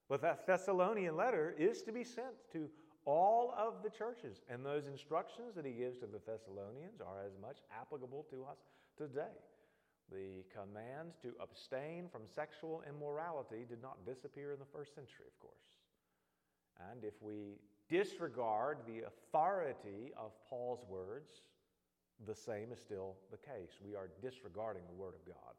[0.10, 2.70] But that Thessalonian letter is to be sent to
[3.06, 4.42] all of the churches.
[4.50, 8.58] And those instructions that he gives to the Thessalonians are as much applicable to us
[8.98, 9.38] today.
[10.12, 15.40] The command to abstain from sexual immorality did not disappear in the first century, of
[15.40, 15.78] course.
[16.92, 17.60] And if we
[17.92, 21.44] disregard the authority of Paul's words,
[22.26, 23.78] the same is still the case.
[23.84, 25.54] We are disregarding the Word of God.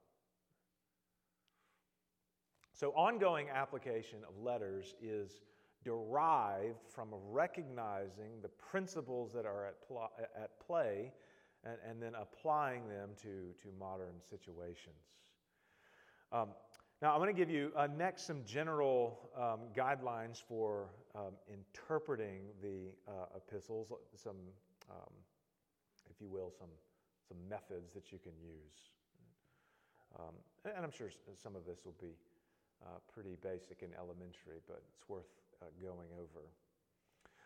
[2.73, 5.43] So, ongoing application of letters is
[5.85, 11.13] derived from recognizing the principles that are at, pl- at play
[11.65, 14.97] and, and, then applying them to, to modern situations.
[16.33, 16.49] Um,
[17.01, 22.49] now, I'm going to give you uh, next some general um, guidelines for um, interpreting
[22.63, 24.37] the uh, epistles, some,
[24.91, 25.13] um,
[26.11, 26.71] if you will, some,
[27.29, 28.91] some methods that you can use.
[30.19, 30.35] Um,
[30.65, 31.11] and I'm sure
[31.43, 32.15] some of this will be
[32.85, 35.31] uh, pretty basic and elementary, but it's worth
[35.63, 36.45] uh, going over.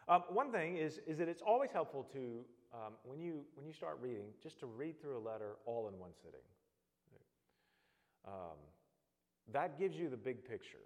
[0.09, 3.73] Um, one thing is, is that it's always helpful to, um, when, you, when you
[3.73, 6.47] start reading, just to read through a letter all in one sitting.
[8.27, 8.59] Um,
[9.53, 10.83] that gives you the big picture.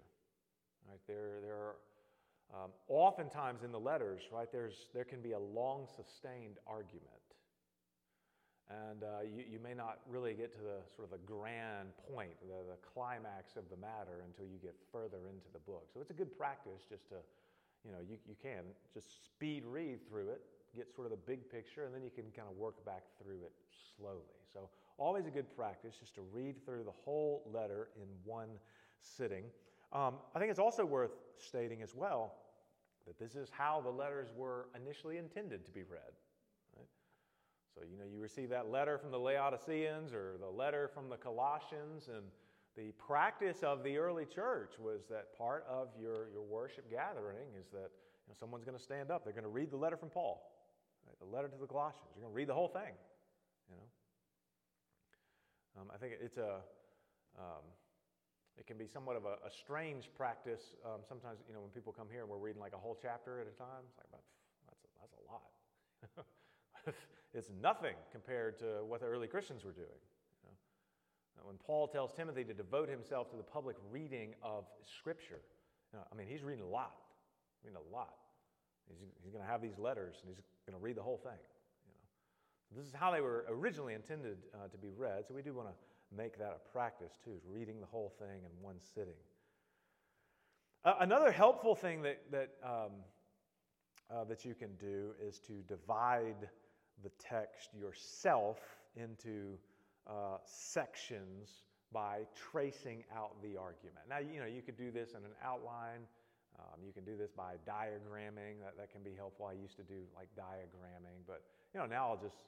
[0.87, 0.99] Right?
[1.07, 1.75] There, there are
[2.53, 7.07] um, oftentimes in the letters, right, there's, there can be a long sustained argument.
[8.69, 12.35] And uh, you, you may not really get to the sort of the grand point,
[12.47, 15.87] the, the climax of the matter until you get further into the book.
[15.93, 17.19] So it's a good practice just to,
[17.83, 20.41] you know, you, you can just speed read through it,
[20.75, 23.43] get sort of the big picture, and then you can kind of work back through
[23.43, 23.51] it
[23.97, 24.39] slowly.
[24.53, 28.49] So always a good practice just to read through the whole letter in one
[29.01, 29.43] sitting.
[29.93, 32.35] Um, I think it's also worth stating as well
[33.07, 36.13] that this is how the letters were initially intended to be read.
[37.75, 41.15] So, you know, you receive that letter from the Laodiceans or the letter from the
[41.15, 42.25] Colossians, and
[42.75, 47.69] the practice of the early church was that part of your, your worship gathering is
[47.71, 49.23] that you know, someone's going to stand up.
[49.23, 50.51] They're going to read the letter from Paul,
[51.07, 51.17] right?
[51.19, 52.09] the letter to the Colossians.
[52.15, 52.93] You're going to read the whole thing,
[53.69, 53.87] you know.
[55.81, 56.59] Um, I think it's a,
[57.39, 57.63] um,
[58.57, 60.75] it can be somewhat of a, a strange practice.
[60.85, 63.39] Um, sometimes, you know, when people come here and we're reading like a whole chapter
[63.39, 65.45] at a time, it's like, that's a, that's a lot.
[67.33, 70.01] it's nothing compared to what the early Christians were doing.
[70.43, 70.49] You
[71.37, 71.47] know?
[71.47, 75.41] When Paul tells Timothy to devote himself to the public reading of Scripture,
[75.91, 76.95] you know, I mean, he's reading a lot,
[77.63, 78.15] reading a lot.
[78.87, 81.39] He's, he's going to have these letters and he's going to read the whole thing.
[81.87, 82.81] You know?
[82.81, 85.69] This is how they were originally intended uh, to be read, so we do want
[85.69, 85.75] to
[86.15, 89.13] make that a practice too, reading the whole thing in one sitting.
[90.83, 92.91] Uh, another helpful thing that, that, um,
[94.09, 96.49] uh, that you can do is to divide
[97.03, 98.59] the text yourself
[98.95, 99.57] into
[100.07, 101.49] uh, sections
[101.93, 104.05] by tracing out the argument.
[104.09, 106.07] Now, you know, you could do this in an outline.
[106.57, 108.59] Um, you can do this by diagramming.
[108.63, 109.45] That, that can be helpful.
[109.45, 111.43] I used to do like diagramming, but
[111.73, 112.43] you know, now I'll just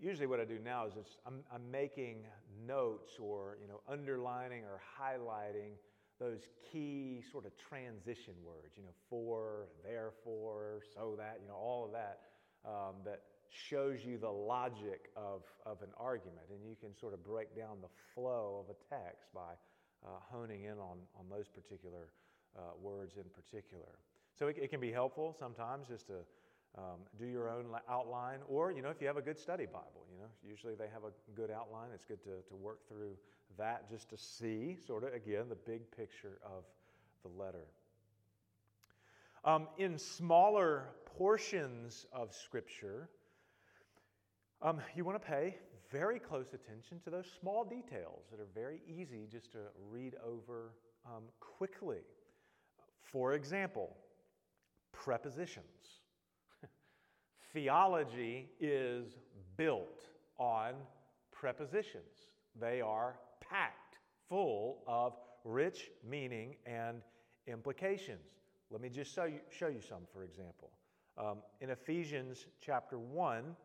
[0.00, 2.24] usually what I do now is just I'm, I'm making
[2.66, 5.72] notes or you know underlining or highlighting
[6.18, 6.40] those
[6.72, 8.74] key sort of transition words.
[8.76, 11.38] You know, for, therefore, so that.
[11.42, 12.20] You know, all of that
[12.64, 17.24] um, that shows you the logic of, of an argument, and you can sort of
[17.24, 19.56] break down the flow of a text by
[20.04, 22.12] uh, honing in on, on those particular
[22.56, 23.98] uh, words in particular.
[24.38, 26.24] So it, it, can be helpful sometimes just to
[26.78, 30.06] um, do your own outline, or you know, if you have a good study Bible,
[30.12, 31.88] you know, usually they have a good outline.
[31.92, 33.16] It's good to, to work through
[33.56, 36.64] that just to see, sort of, again, the big picture of
[37.22, 37.66] the letter.
[39.44, 40.84] Um, in smaller
[41.16, 43.08] portions of Scripture,
[44.62, 45.56] um, you want to pay
[45.90, 49.58] very close attention to those small details that are very easy just to
[49.90, 50.72] read over
[51.06, 52.02] um, quickly.
[53.00, 53.96] For example,
[54.92, 55.97] prepositions.
[57.52, 59.16] Theology is
[59.56, 60.02] built
[60.38, 60.74] on
[61.32, 62.28] prepositions,
[62.60, 67.02] they are packed full of rich meaning and
[67.46, 68.34] implications.
[68.70, 70.70] Let me just show you, show you some, for example.
[71.16, 73.56] Um, in Ephesians chapter 1,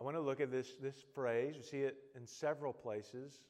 [0.00, 1.56] I want to look at this, this phrase.
[1.56, 3.42] You see it in several places,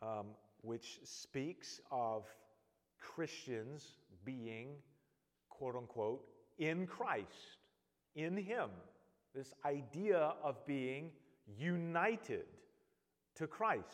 [0.00, 0.28] um,
[0.62, 2.24] which speaks of
[2.98, 4.76] Christians being,
[5.50, 6.24] quote unquote,
[6.58, 7.58] in Christ,
[8.14, 8.70] in Him.
[9.34, 11.10] This idea of being
[11.58, 12.46] united
[13.36, 13.84] to Christ.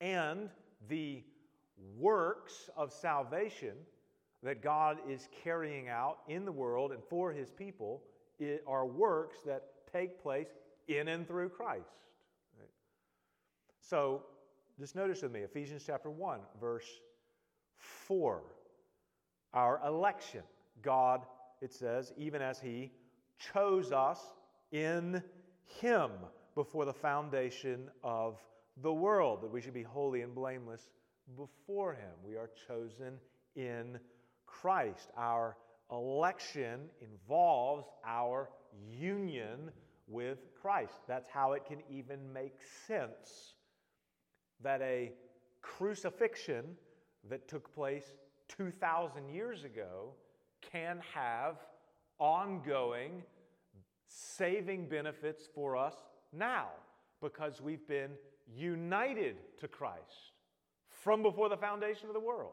[0.00, 0.48] And
[0.88, 1.22] the
[1.98, 3.74] works of salvation
[4.42, 8.02] that God is carrying out in the world and for His people
[8.66, 10.48] are works that take place
[10.88, 11.90] in and through Christ.
[13.80, 14.22] So,
[14.78, 16.86] just notice with me Ephesians chapter 1, verse
[17.76, 18.42] 4.
[19.52, 20.42] Our election.
[20.82, 21.26] God,
[21.60, 22.92] it says, even as He
[23.38, 24.20] chose us
[24.72, 25.22] in
[25.66, 26.10] Him
[26.54, 28.38] before the foundation of
[28.82, 30.88] the world, that we should be holy and blameless
[31.36, 32.12] before Him.
[32.24, 33.18] We are chosen
[33.56, 33.98] in
[34.46, 35.10] Christ.
[35.16, 35.56] Our
[35.90, 38.50] election involves our
[38.90, 39.70] union
[40.06, 40.94] with Christ.
[41.06, 43.54] That's how it can even make sense
[44.62, 45.12] that a
[45.62, 46.64] crucifixion
[47.28, 48.14] that took place
[48.48, 50.14] 2,000 years ago
[50.60, 51.56] can have
[52.18, 53.22] ongoing
[54.06, 55.94] saving benefits for us
[56.32, 56.68] now
[57.20, 58.10] because we've been
[58.54, 60.32] united to Christ
[60.88, 62.52] from before the foundation of the world.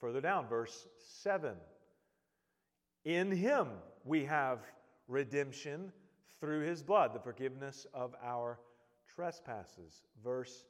[0.00, 0.86] Further down, verse
[1.22, 1.54] 7
[3.04, 3.68] In him
[4.04, 4.60] we have
[5.08, 5.92] redemption
[6.40, 8.58] through his blood, the forgiveness of our
[9.14, 10.02] trespasses.
[10.24, 10.64] Verse,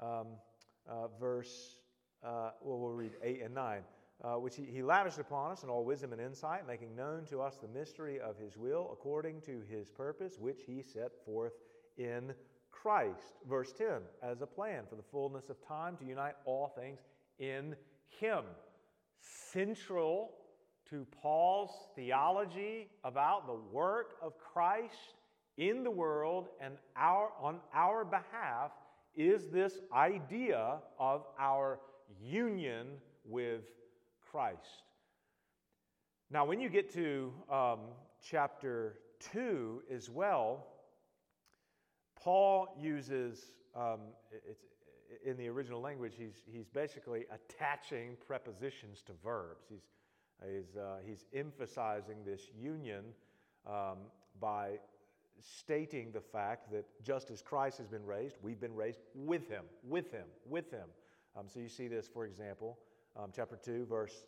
[0.00, 0.26] um,
[0.88, 1.78] uh, verse
[2.24, 3.82] uh, well, we'll read 8 and 9.
[4.24, 7.40] Uh, which he, he lavished upon us in all wisdom and insight, making known to
[7.40, 11.54] us the mystery of his will according to his purpose, which he set forth
[11.98, 12.32] in
[12.70, 13.34] Christ.
[13.48, 13.86] Verse 10
[14.22, 17.00] as a plan for the fullness of time to unite all things
[17.40, 17.74] in
[18.20, 18.44] him.
[19.20, 20.30] Central
[20.90, 25.14] to Paul's theology about the work of Christ
[25.56, 28.72] in the world and our, on our behalf
[29.14, 31.80] is this idea of our
[32.20, 32.86] union
[33.24, 33.62] with
[34.32, 34.82] Christ.
[36.30, 37.80] Now, when you get to um,
[38.26, 38.94] chapter
[39.32, 40.68] 2 as well,
[42.18, 44.00] Paul uses, um,
[45.22, 49.66] in the original language, he's, he's basically attaching prepositions to verbs.
[49.68, 49.82] He's,
[50.42, 53.04] he's, uh, he's emphasizing this union
[53.66, 53.98] um,
[54.40, 54.78] by
[55.40, 59.64] stating the fact that just as Christ has been raised, we've been raised with him,
[59.86, 60.88] with him, with him.
[61.36, 62.78] Um, so you see this, for example,
[63.16, 64.24] um, chapter 2, verse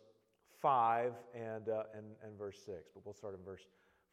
[0.61, 2.89] 5 and, uh, and, and verse 6.
[2.93, 3.65] But we'll start in verse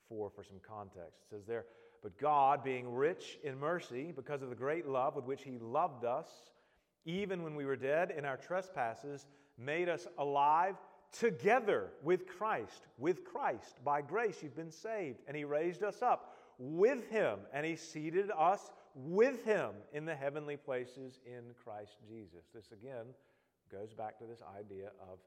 [0.09, 1.21] 4 for some context.
[1.23, 1.67] It says there,
[2.03, 6.05] But God, being rich in mercy, because of the great love with which he loved
[6.05, 6.29] us,
[7.05, 9.27] even when we were dead in our trespasses,
[9.59, 10.77] made us alive
[11.19, 12.87] together with Christ.
[12.99, 13.83] With Christ.
[13.85, 15.19] By grace you've been saved.
[15.27, 20.15] And he raised us up with him, and he seated us with him in the
[20.15, 22.45] heavenly places in Christ Jesus.
[22.55, 23.07] This again
[23.73, 25.19] goes back to this idea of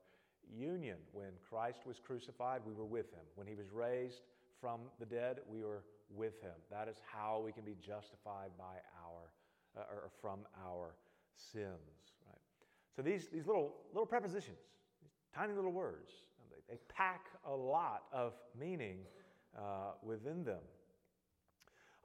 [0.56, 0.98] union.
[1.12, 3.26] When Christ was crucified, we were with him.
[3.36, 4.22] When he was raised
[4.62, 5.84] from the dead, we were
[6.16, 6.54] with him.
[6.70, 9.32] That is how we can be justified by our
[9.78, 10.96] uh, or from our
[11.36, 12.14] sins.
[12.28, 12.38] Right.
[12.96, 14.60] So these these little little prepositions,
[15.02, 16.12] these tiny little words,
[16.50, 19.00] they, they pack a lot of meaning
[19.58, 20.62] uh, within them.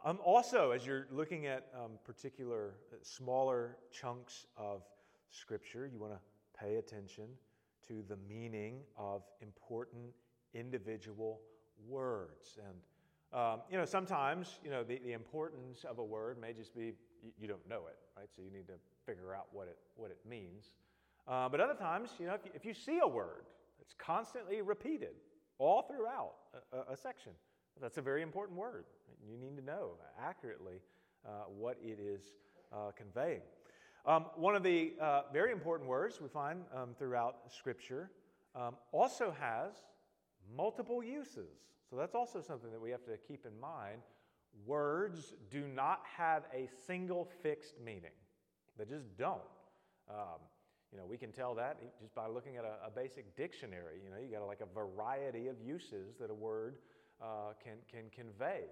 [0.03, 4.83] Um, also, as you're looking at um, particular uh, smaller chunks of
[5.29, 6.19] Scripture, you want to
[6.61, 7.25] pay attention
[7.89, 10.13] to the meaning of important
[10.55, 11.41] individual
[11.89, 12.59] words.
[12.59, 16.75] And, um, you know, sometimes, you know, the, the importance of a word may just
[16.75, 16.93] be
[17.23, 18.29] you, you, don't know it, right?
[18.35, 18.75] So you need to
[19.07, 20.73] figure out what it, what it means.
[21.29, 23.45] Uh, but other times, you know, if you, if you see a word
[23.79, 25.15] that's constantly repeated
[25.59, 26.33] all throughout
[26.73, 27.33] a, a, a section,
[27.81, 28.85] that's a very important word.
[29.27, 29.93] You need to know
[30.23, 30.81] accurately
[31.27, 32.35] uh, what it is
[32.73, 33.43] uh, conveying.
[34.07, 38.11] Um, one of the uh, very important words we find um, throughout Scripture
[38.55, 39.73] um, also has
[40.57, 41.51] multiple uses.
[41.89, 44.01] So that's also something that we have to keep in mind.
[44.67, 48.17] Words do not have a single fixed meaning,
[48.79, 49.41] they just don't.
[50.09, 50.41] Um,
[50.93, 54.01] you know, we can tell that just by looking at a, a basic dictionary.
[54.03, 56.79] You know, you got like a variety of uses that a word
[57.23, 58.63] uh, can, can convey.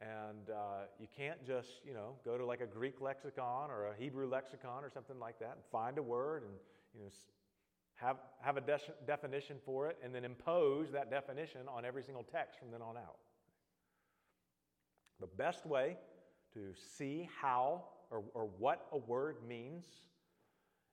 [0.00, 3.96] And uh, you can't just, you know, go to like a Greek lexicon or a
[3.96, 6.52] Hebrew lexicon or something like that and find a word and,
[6.94, 7.10] you know,
[7.94, 12.24] have, have a de- definition for it and then impose that definition on every single
[12.24, 13.18] text from then on out.
[15.20, 15.96] The best way
[16.54, 19.86] to see how or, or what a word means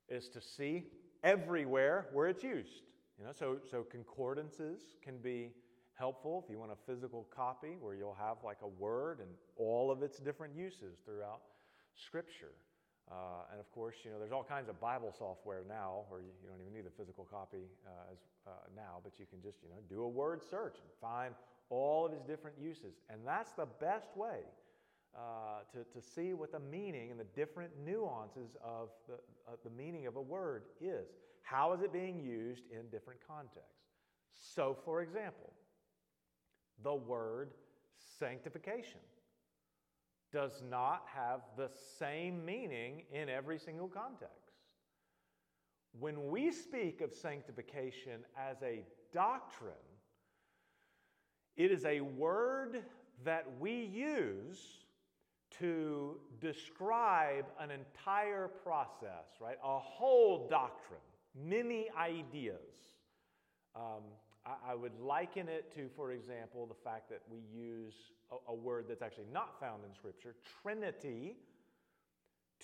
[0.10, 0.86] is to see
[1.24, 2.84] everywhere where it's used.
[3.18, 5.52] You know, so, so concordances can be
[6.02, 9.92] helpful if you want a physical copy where you'll have like a word and all
[9.92, 11.42] of its different uses throughout
[11.94, 12.56] Scripture.
[13.12, 16.34] Uh, and of course, you know, there's all kinds of Bible software now where you,
[16.42, 19.60] you don't even need a physical copy uh, as, uh, now, but you can just,
[19.62, 21.36] you know, do a word search and find
[21.70, 22.96] all of its different uses.
[23.12, 24.40] And that's the best way
[25.16, 29.20] uh, to, to see what the meaning and the different nuances of the,
[29.64, 31.10] the meaning of a word is.
[31.44, 33.86] How is it being used in different contexts?
[34.34, 35.54] So, for example,
[36.84, 37.52] the word
[38.20, 39.00] sanctification
[40.32, 41.70] does not have the
[42.00, 44.52] same meaning in every single context.
[46.00, 49.74] When we speak of sanctification as a doctrine,
[51.58, 52.84] it is a word
[53.26, 54.86] that we use
[55.60, 59.58] to describe an entire process, right?
[59.64, 61.02] A whole doctrine,
[61.36, 62.56] many ideas.
[63.76, 64.04] Um,
[64.46, 67.94] I, I would liken it to, for example, the fact that we use
[68.32, 71.36] a, a word that's actually not found in Scripture, Trinity,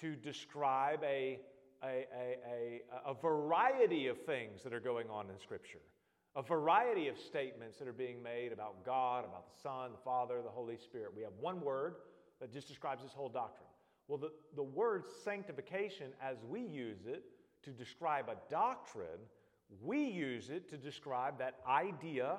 [0.01, 1.39] to describe a,
[1.83, 2.05] a,
[2.47, 5.81] a, a, variety of things that are going on in Scripture,
[6.35, 10.41] a variety of statements that are being made about God, about the Son, the Father,
[10.43, 11.11] the Holy Spirit.
[11.15, 11.95] We have one word
[12.39, 13.69] that just describes this whole doctrine.
[14.07, 17.23] Well, the, the word sanctification, as we use it
[17.63, 19.19] to describe a doctrine,
[19.81, 22.37] we use it to describe that idea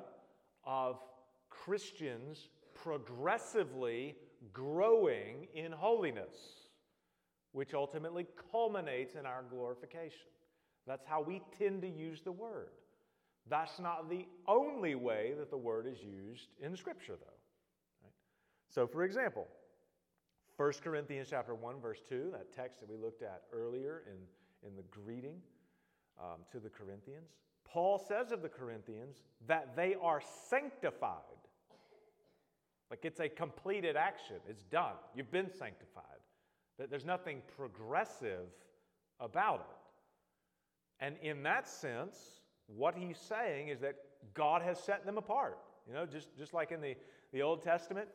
[0.64, 1.00] of
[1.50, 4.16] Christians progressively
[4.52, 6.36] growing in holiness,
[7.52, 10.28] which ultimately culminates in our glorification.
[10.86, 12.70] That's how we tend to use the word.
[13.48, 18.04] That's not the only way that the word is used in Scripture, though.
[18.04, 18.12] Right?
[18.68, 19.46] So, for example,
[20.56, 24.76] 1 Corinthians chapter 1, verse 2, that text that we looked at earlier in, in
[24.76, 25.36] the greeting,
[26.20, 27.30] um, to the Corinthians.
[27.64, 31.22] Paul says of the Corinthians that they are sanctified.
[32.90, 34.94] Like it's a completed action, it's done.
[35.14, 36.04] You've been sanctified.
[36.78, 38.46] That there's nothing progressive
[39.20, 41.04] about it.
[41.04, 43.96] And in that sense, what he's saying is that
[44.34, 45.58] God has set them apart.
[45.86, 46.94] You know, just, just like in the,
[47.32, 48.08] the Old Testament,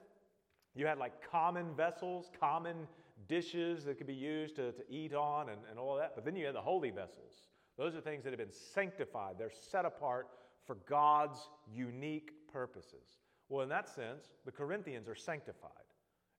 [0.75, 2.87] you had like common vessels, common
[3.27, 6.13] dishes that could be used to, to eat on and, and all that.
[6.15, 7.33] But then you had the holy vessels.
[7.77, 10.27] Those are things that have been sanctified, they're set apart
[10.65, 13.19] for God's unique purposes.
[13.49, 15.71] Well, in that sense, the Corinthians are sanctified.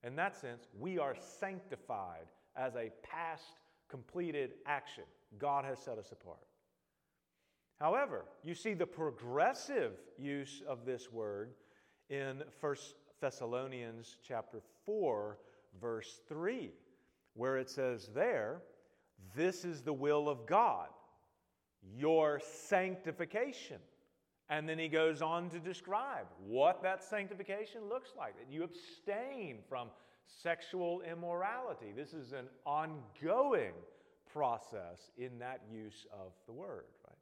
[0.02, 2.26] In that sense, we are sanctified
[2.56, 5.04] as a past completed action.
[5.38, 6.46] God has set us apart.
[7.80, 11.50] However, you see the progressive use of this word
[12.08, 12.76] in 1
[13.20, 15.38] Thessalonians chapter 4
[15.80, 16.70] verse 3
[17.34, 18.62] where it says there,
[19.36, 20.88] this is the will of God,
[21.96, 23.78] your sanctification.
[24.50, 29.58] And then he goes on to describe what that sanctification looks like that you abstain
[29.68, 29.88] from
[30.26, 31.92] sexual immorality.
[31.96, 33.72] This is an ongoing
[34.30, 37.16] process in that use of the word, right?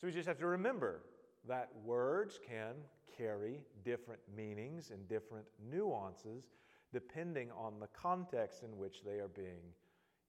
[0.00, 1.02] So we just have to remember
[1.46, 2.74] that words can
[3.16, 6.44] carry different meanings and different nuances
[6.92, 9.74] depending on the context in which they are being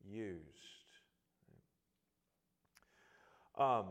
[0.06, 0.79] used.
[3.60, 3.88] Um,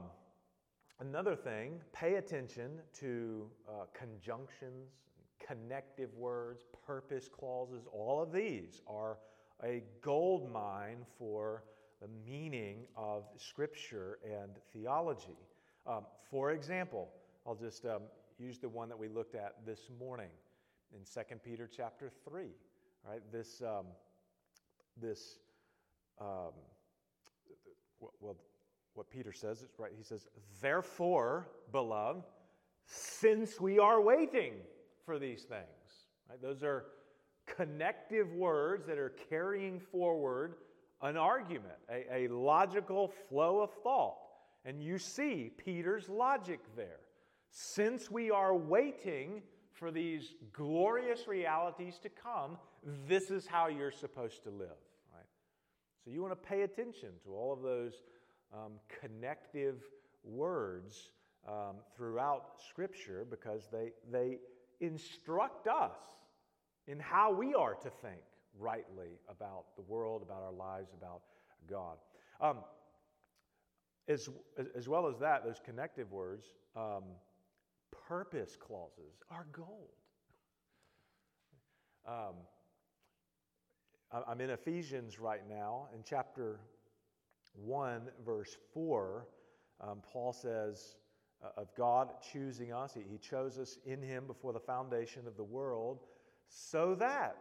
[0.99, 4.95] another thing, pay attention to uh, conjunctions,
[5.47, 7.87] connective words, purpose clauses.
[7.93, 9.19] All of these are
[9.63, 11.65] a gold mine for
[12.01, 15.37] the meaning of Scripture and theology.
[15.87, 17.11] Um, for example,
[17.47, 18.03] I'll just um,
[18.39, 20.31] use the one that we looked at this morning
[20.95, 22.47] in 2 Peter chapter 3.
[23.07, 23.21] Right?
[23.31, 23.85] This, um,
[24.99, 25.41] this
[26.19, 26.53] um,
[28.01, 28.37] well,
[28.95, 29.93] what Peter says is right.
[29.97, 30.27] He says,
[30.61, 32.25] Therefore, beloved,
[32.87, 34.55] since we are waiting
[35.05, 35.63] for these things,
[36.29, 36.41] right?
[36.41, 36.87] Those are
[37.47, 40.55] connective words that are carrying forward
[41.03, 44.17] an argument, a, a logical flow of thought.
[44.65, 47.01] And you see Peter's logic there.
[47.51, 52.59] Since we are waiting for these glorious realities to come,
[53.07, 54.77] this is how you're supposed to live,
[55.15, 55.27] right?
[56.05, 58.03] So you want to pay attention to all of those
[58.53, 59.83] um, connective
[60.25, 61.11] words
[61.47, 64.39] um, throughout Scripture because they, they
[64.81, 65.97] instruct us
[66.87, 68.21] in how we are to think
[68.59, 71.21] rightly about the world, about our lives, about
[71.69, 71.99] God.
[72.41, 72.59] Um,
[74.09, 74.29] as,
[74.75, 77.05] as well as that, those connective words, um,
[78.09, 79.91] purpose clauses are gold.
[82.07, 82.35] Um,
[84.27, 86.61] I'm in Ephesians right now, in chapter
[87.65, 89.27] 1, verse 4.
[89.81, 90.97] Um, Paul says,
[91.43, 95.37] uh, of God choosing us, he, he chose us in Him before the foundation of
[95.37, 96.01] the world,
[96.49, 97.37] so that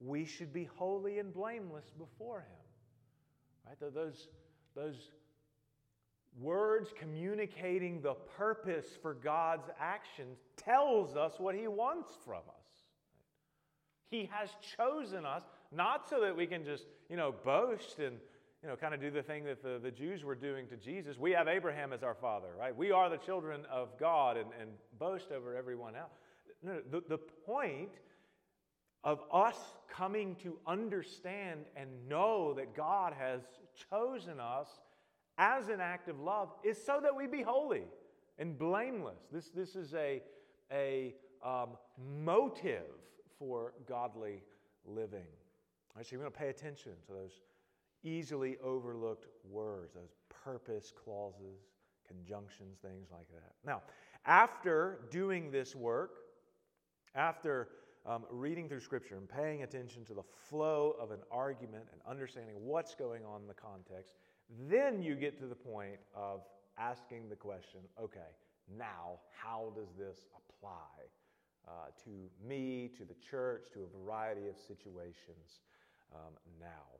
[0.00, 3.66] we should be holy and blameless before Him.
[3.66, 3.94] Right?
[3.94, 4.28] Those,
[4.76, 5.10] those
[6.40, 12.58] words communicating the purpose for God's actions tells us what He wants from us.
[14.10, 18.18] He has chosen us not so that we can just, you know, boast and,
[18.62, 21.16] you know, kind of do the thing that the, the Jews were doing to Jesus.
[21.16, 22.76] We have Abraham as our father, right?
[22.76, 26.12] We are the children of God and, and boast over everyone else.
[26.62, 27.92] No, the, the point
[29.04, 29.56] of us
[29.88, 33.42] coming to understand and know that God has
[33.90, 34.68] chosen us
[35.38, 37.84] as an act of love is so that we be holy
[38.40, 39.20] and blameless.
[39.32, 40.20] This, this is a,
[40.72, 41.70] a um,
[42.20, 42.82] motive
[43.38, 44.42] for godly
[44.84, 45.20] living.
[45.20, 47.32] All right, so you're going to pay attention to those
[48.04, 51.66] easily overlooked words, those purpose clauses,
[52.06, 53.52] conjunctions, things like that.
[53.64, 53.82] Now,
[54.26, 56.18] after doing this work,
[57.14, 57.68] after
[58.06, 62.54] um, reading through Scripture and paying attention to the flow of an argument and understanding
[62.58, 64.14] what's going on in the context,
[64.68, 66.42] then you get to the point of
[66.78, 68.30] asking the question okay,
[68.76, 70.72] now how does this apply
[71.66, 72.10] uh, to
[72.46, 75.60] me, to the church, to a variety of situations
[76.14, 76.98] um, now?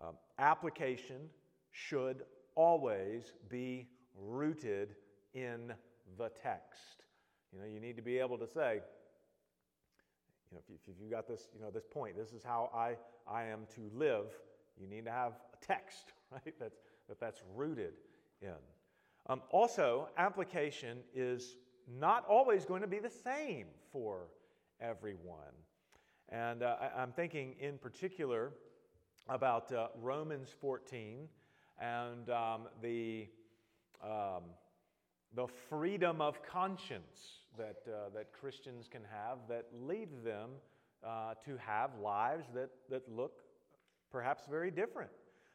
[0.00, 1.28] Um, application
[1.72, 2.22] should
[2.54, 4.94] always be rooted
[5.34, 5.72] in
[6.16, 7.04] the text.
[7.52, 8.80] You know, you need to be able to say,
[10.50, 12.70] you know, if, you, if you've got this, you know, this point, this is how
[12.74, 12.96] I,
[13.30, 14.26] I am to live,
[14.80, 16.54] you need to have a text, right?
[16.58, 16.78] That's,
[17.08, 17.94] that that's rooted
[18.42, 18.50] in.
[19.28, 21.56] Um, also, application is
[21.98, 24.28] not always going to be the same for
[24.80, 25.54] everyone.
[26.30, 28.52] And uh, I, am thinking in particular
[29.28, 31.28] about uh, Romans 14
[31.80, 33.26] and um, the,
[34.02, 34.42] um,
[35.34, 40.50] the freedom of conscience that, uh, that Christians can have that lead them
[41.04, 43.42] uh, to have lives that, that look
[44.10, 45.10] perhaps very different.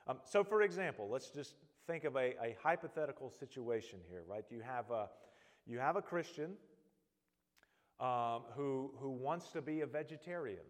[0.08, 1.56] Um, so, for example, let's just
[1.88, 4.46] think of a, a hypothetical situation here, right?
[4.50, 5.10] You have a,
[5.66, 6.52] you have a Christian
[8.00, 10.66] um, who, who wants to be a vegetarian,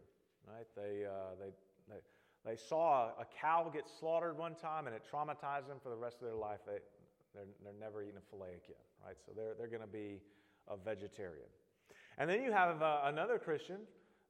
[0.48, 0.68] right?
[0.76, 1.52] They, uh, they,
[1.90, 2.02] they,
[2.46, 6.18] they saw a cow get slaughtered one time and it traumatized them for the rest
[6.22, 6.60] of their life.
[6.66, 6.80] They,
[7.34, 9.16] they're, they're never eating a filet again, right?
[9.26, 10.20] So they're, they're going to be
[10.68, 11.48] a vegetarian.
[12.18, 13.78] And then you have uh, another Christian,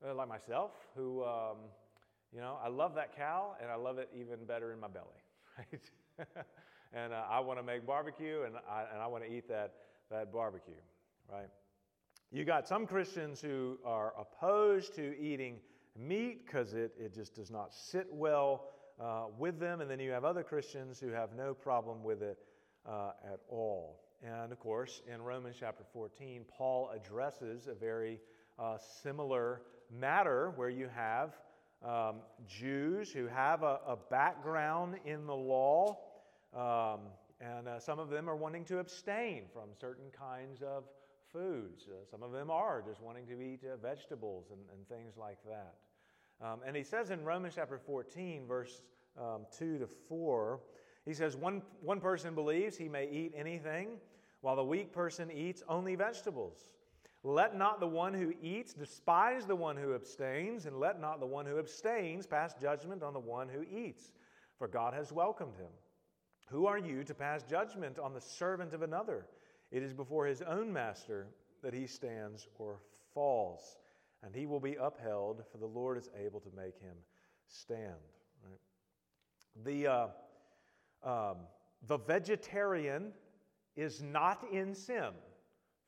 [0.07, 1.57] uh, like myself, who, um,
[2.31, 5.07] you know, I love that cow and I love it even better in my belly,
[5.57, 6.27] right?
[6.93, 9.73] and uh, I want to make barbecue and I, and I want to eat that,
[10.11, 10.73] that barbecue,
[11.31, 11.49] right?
[12.31, 15.57] You got some Christians who are opposed to eating
[15.97, 18.65] meat because it, it just does not sit well
[18.99, 19.81] uh, with them.
[19.81, 22.39] And then you have other Christians who have no problem with it
[22.87, 23.99] uh, at all.
[24.23, 28.19] And of course, in Romans chapter 14, Paul addresses a very
[28.57, 31.33] uh, similar matter where you have
[31.83, 32.17] um,
[32.47, 35.97] Jews who have a, a, background in the law,
[36.55, 37.01] um,
[37.41, 40.85] and uh, some of them are wanting to abstain from certain kinds of
[41.33, 41.87] foods.
[41.89, 45.39] Uh, some of them are just wanting to eat uh, vegetables and, and, things like
[45.45, 45.75] that.
[46.45, 48.83] Um, and he says in Romans chapter 14, verse
[49.19, 50.59] um, 2 to 4,
[51.05, 53.89] he says, one, one person believes he may eat anything,
[54.41, 56.69] while the weak person eats only vegetables.
[57.23, 61.25] Let not the one who eats despise the one who abstains, and let not the
[61.25, 64.11] one who abstains pass judgment on the one who eats,
[64.57, 65.71] for God has welcomed him.
[66.49, 69.25] Who are you to pass judgment on the servant of another?
[69.73, 71.25] It is before his own master
[71.63, 72.77] that he stands or
[73.13, 73.79] falls
[74.23, 76.95] and he will be upheld, for the Lord is able to make him
[77.47, 77.89] stand.
[78.45, 79.65] Right?
[79.65, 80.07] The, uh,
[81.03, 81.37] um,
[81.87, 83.11] the vegetarian
[83.75, 85.09] is not in sin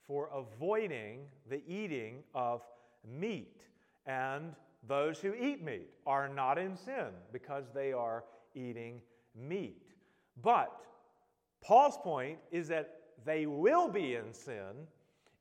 [0.05, 2.63] for avoiding the eating of
[3.07, 3.67] meat,
[4.07, 4.53] and
[4.87, 8.25] those who eat meat are not in sin because they are
[8.55, 9.01] eating
[9.35, 9.93] meat.
[10.41, 10.75] But
[11.61, 14.87] Paul's point is that they will be in sin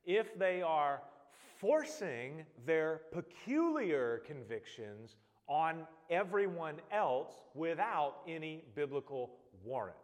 [0.05, 1.01] if they are
[1.59, 5.15] forcing their peculiar convictions
[5.47, 9.31] on everyone else without any biblical
[9.63, 9.95] warrant.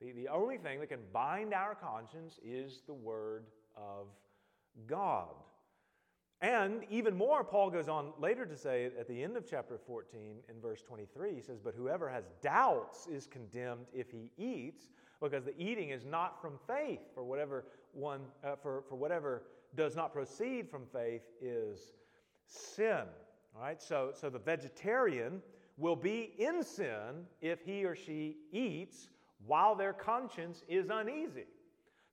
[0.00, 3.44] The, the only thing that can bind our conscience is the Word
[3.76, 4.06] of
[4.86, 5.34] God.
[6.40, 10.38] And even more, Paul goes on later to say at the end of chapter 14
[10.48, 14.88] in verse 23, he says, But whoever has doubts is condemned if he eats,
[15.30, 19.44] because the eating is not from faith, for whatever one, uh, for, for whatever
[19.74, 21.92] does not proceed from faith is
[22.46, 23.04] sin.
[23.54, 25.40] All right, so, so the vegetarian
[25.78, 29.08] will be in sin if he or she eats
[29.46, 31.46] while their conscience is uneasy.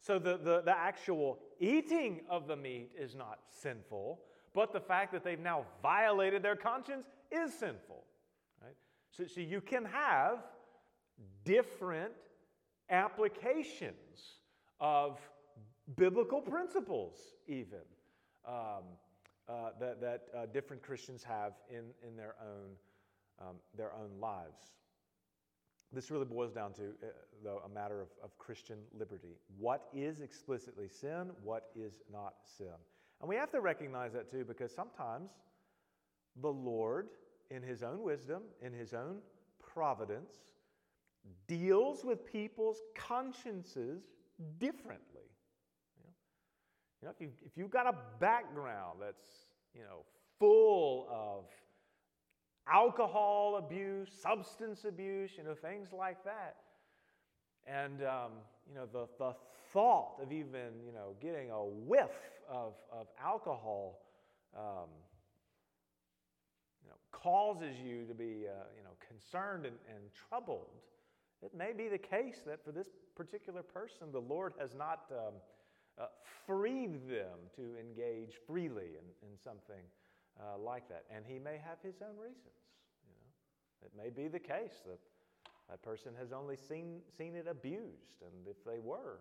[0.01, 4.19] So the, the, the actual eating of the meat is not sinful,
[4.53, 8.03] but the fact that they've now violated their conscience is sinful.
[8.63, 8.75] Right?
[9.11, 10.39] So, so you can have
[11.43, 12.13] different
[12.89, 14.37] applications
[14.79, 15.19] of
[15.95, 17.15] biblical principles,
[17.47, 17.79] even
[18.47, 18.83] um,
[19.47, 24.73] uh, that, that uh, different Christians have in, in their, own, um, their own lives.
[25.91, 27.07] This really boils down to, uh,
[27.43, 29.37] though, a matter of, of Christian liberty.
[29.57, 31.31] What is explicitly sin?
[31.43, 32.67] What is not sin?
[33.21, 35.31] And we have to recognize that too, because sometimes
[36.41, 37.07] the Lord,
[37.49, 39.17] in His own wisdom, in His own
[39.73, 40.35] providence,
[41.47, 44.03] deals with people's consciences
[44.59, 45.29] differently.
[47.01, 49.27] You know, if, you, if you've got a background that's,
[49.73, 50.03] you know,
[50.37, 51.45] full of
[52.67, 56.57] alcohol abuse, substance abuse, you know, things like that,
[57.67, 58.31] and, um,
[58.67, 59.33] you know, the, the
[59.71, 62.09] thought of even, you know, getting a whiff
[62.49, 63.99] of, of alcohol,
[64.57, 64.89] um,
[66.83, 70.67] you know, causes you to be, uh, you know, concerned and, and troubled.
[71.41, 75.33] It may be the case that for this particular person, the Lord has not um,
[75.97, 76.05] uh,
[76.45, 79.83] freed them to engage freely in, in something
[80.39, 81.05] uh, like that.
[81.13, 82.59] And he may have his own reasons.
[83.05, 83.87] You know?
[83.87, 84.99] It may be the case that
[85.69, 89.19] that person has only seen, seen it abused, and if they were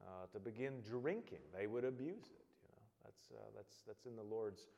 [0.00, 2.46] uh, to begin drinking, they would abuse it.
[2.62, 2.82] You know?
[3.04, 4.68] that's, uh, that's, that's in the Lord's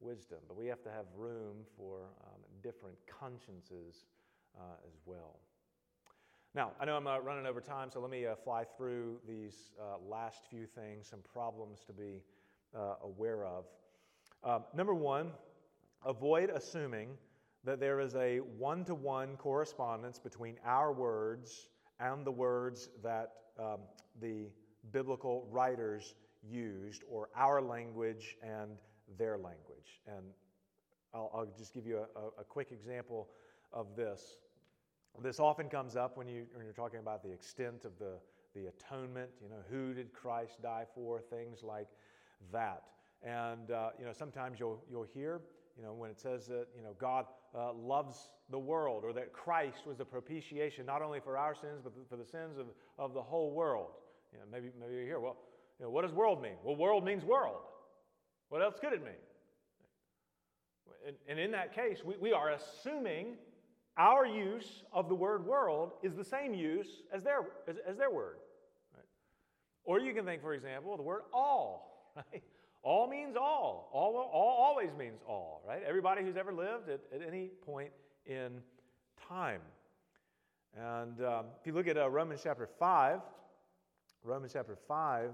[0.00, 0.38] wisdom.
[0.46, 4.06] But we have to have room for um, different consciences
[4.56, 5.40] uh, as well.
[6.54, 9.70] Now, I know I'm uh, running over time, so let me uh, fly through these
[9.80, 12.22] uh, last few things, some problems to be
[12.74, 13.64] uh, aware of.
[14.42, 15.30] Um, number one,
[16.06, 17.10] avoid assuming
[17.64, 21.68] that there is a one to one correspondence between our words
[22.00, 23.80] and the words that um,
[24.20, 24.46] the
[24.90, 26.14] biblical writers
[26.48, 28.70] used, or our language and
[29.18, 30.00] their language.
[30.06, 30.24] And
[31.12, 33.28] I'll, I'll just give you a, a, quick example
[33.72, 34.36] of this.
[35.22, 38.12] This often comes up when, you, when you're talking about the extent of the,
[38.54, 39.30] the atonement.
[39.42, 41.20] You know, who did Christ die for?
[41.20, 41.88] Things like
[42.52, 42.84] that.
[43.22, 45.40] And, uh, you know, sometimes you'll, you'll hear,
[45.76, 49.32] you know, when it says that, you know, God uh, loves the world or that
[49.32, 52.66] Christ was the propitiation not only for our sins, but for the sins of,
[52.98, 53.90] of the whole world.
[54.32, 55.36] You know, maybe, maybe you hear, well,
[55.80, 56.56] you know, what does world mean?
[56.62, 57.62] Well, world means world.
[58.50, 59.14] What else could it mean?
[61.06, 63.36] And, and in that case, we, we are assuming
[63.98, 68.10] our use of the word world is the same use as their, as, as their
[68.10, 68.36] word.
[68.94, 69.04] Right?
[69.84, 72.12] Or you can think, for example, the word all.
[72.32, 72.42] Right?
[72.82, 73.90] All means all.
[73.92, 75.82] All, all always means all, right?
[75.86, 77.90] Everybody who's ever lived at, at any point
[78.24, 78.60] in
[79.28, 79.60] time.
[80.76, 83.20] And um, if you look at uh, Romans chapter 5,
[84.24, 85.30] Romans chapter 5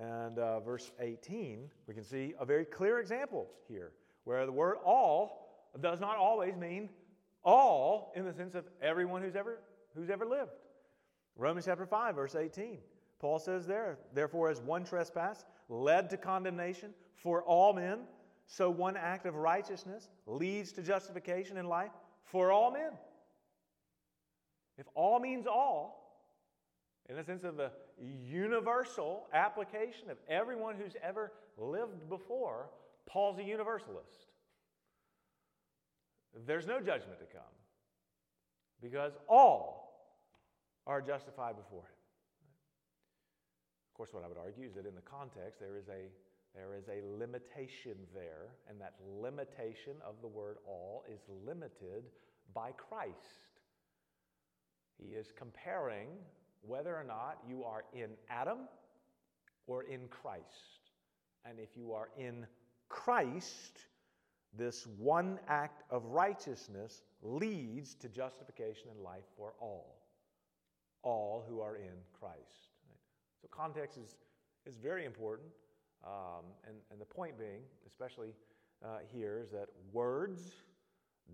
[0.00, 3.92] and uh, verse 18, we can see a very clear example here
[4.24, 6.88] where the word all does not always mean
[7.48, 9.60] all in the sense of everyone who's ever,
[9.94, 10.50] who's ever lived.
[11.34, 12.76] Romans chapter 5, verse 18.
[13.20, 18.00] Paul says there, therefore, as one trespass led to condemnation for all men,
[18.46, 21.90] so one act of righteousness leads to justification in life
[22.22, 22.90] for all men.
[24.76, 26.20] If all means all,
[27.08, 32.68] in the sense of the universal application of everyone who's ever lived before,
[33.06, 34.27] Paul's a universalist.
[36.46, 37.54] There's no judgment to come
[38.82, 40.12] because all
[40.86, 41.98] are justified before him.
[43.90, 46.08] Of course, what I would argue is that in the context, there is a
[46.54, 52.04] there is a limitation there, and that limitation of the word all is limited
[52.54, 53.12] by Christ.
[54.98, 56.08] He is comparing
[56.62, 58.60] whether or not you are in Adam
[59.66, 60.90] or in Christ.
[61.44, 62.46] And if you are in
[62.88, 63.78] Christ,
[64.56, 70.00] this one act of righteousness leads to justification and life for all,
[71.02, 72.70] all who are in Christ.
[73.40, 74.16] So, context is,
[74.66, 75.48] is very important.
[76.04, 78.34] Um, and, and the point being, especially
[78.84, 80.62] uh, here, is that words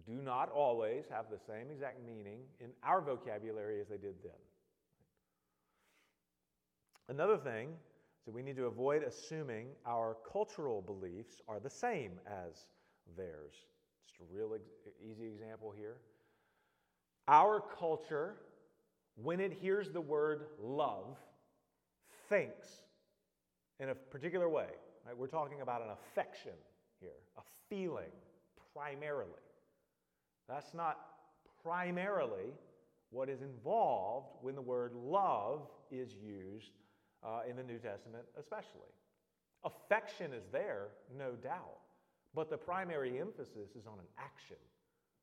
[0.07, 4.33] do not always have the same exact meaning in our vocabulary as they did then.
[7.09, 7.69] Another thing
[8.25, 12.67] that we need to avoid assuming our cultural beliefs are the same as
[13.17, 13.55] theirs.
[14.07, 15.97] Just a real ex- easy example here.
[17.29, 18.37] Our culture,
[19.17, 21.17] when it hears the word love,
[22.29, 22.69] thinks
[23.81, 24.69] in a particular way.
[25.07, 25.17] Right?
[25.17, 26.53] We're talking about an affection
[27.01, 28.13] here, a feeling
[28.75, 29.31] primarily.
[30.49, 30.99] That's not
[31.63, 32.53] primarily
[33.11, 36.73] what is involved when the word love is used
[37.23, 38.93] uh, in the New Testament, especially.
[39.65, 41.79] Affection is there, no doubt.
[42.35, 44.57] But the primary emphasis is on an action.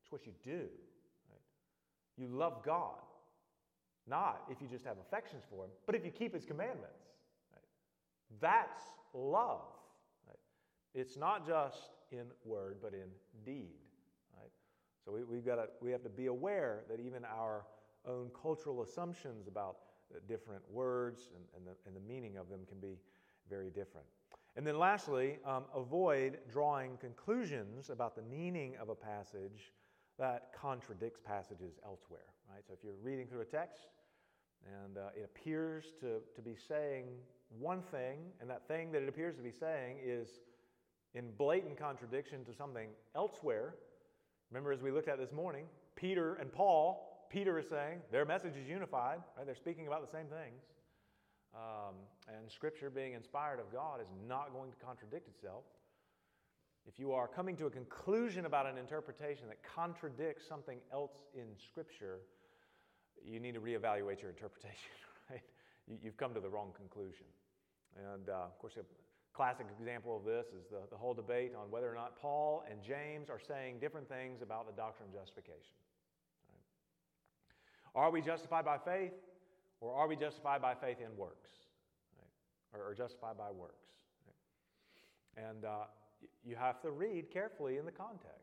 [0.02, 0.68] It's what you do.
[1.30, 1.42] Right?
[2.16, 3.00] You love God,
[4.08, 7.04] not if you just have affections for Him, but if you keep His commandments.
[7.52, 7.64] Right?
[8.40, 8.82] That's
[9.14, 9.66] love.
[10.26, 10.38] Right?
[10.94, 13.08] It's not just in word, but in
[13.44, 13.82] deed.
[15.04, 17.64] So we, we've got to, we have to be aware that even our
[18.06, 19.76] own cultural assumptions about
[20.14, 22.98] uh, different words and, and, the, and the meaning of them can be
[23.48, 24.06] very different.
[24.56, 29.72] And then lastly, um, avoid drawing conclusions about the meaning of a passage
[30.18, 32.34] that contradicts passages elsewhere.
[32.52, 32.62] Right?
[32.66, 33.88] So if you're reading through a text
[34.84, 37.06] and uh, it appears to, to be saying
[37.58, 40.28] one thing, and that thing that it appears to be saying is
[41.14, 43.74] in blatant contradiction to something elsewhere.
[44.50, 45.64] Remember, as we looked at this morning,
[45.96, 49.46] Peter and Paul, Peter is saying their message is unified, right?
[49.46, 50.62] They're speaking about the same things.
[51.54, 51.94] Um,
[52.28, 55.64] and Scripture, being inspired of God, is not going to contradict itself.
[56.86, 61.44] If you are coming to a conclusion about an interpretation that contradicts something else in
[61.70, 62.20] Scripture,
[63.24, 64.90] you need to reevaluate your interpretation,
[65.30, 65.42] right?
[66.02, 67.26] You've come to the wrong conclusion.
[68.14, 68.84] And uh, of course, a
[69.32, 72.82] classic example of this is the, the whole debate on whether or not Paul and
[72.82, 75.76] James are saying different things about the doctrine of justification.
[77.94, 78.02] Right?
[78.02, 79.12] Are we justified by faith?
[79.82, 81.50] Or are we justified by faith in works?
[82.16, 82.80] Right?
[82.80, 83.88] Or, or, justified by works?
[85.36, 85.48] Right?
[85.48, 85.86] And uh,
[86.44, 88.38] you have to read carefully in the context.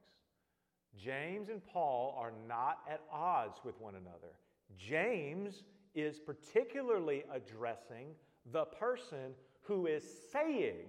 [0.97, 4.33] James and Paul are not at odds with one another.
[4.77, 5.63] James
[5.95, 8.07] is particularly addressing
[8.51, 10.87] the person who is saying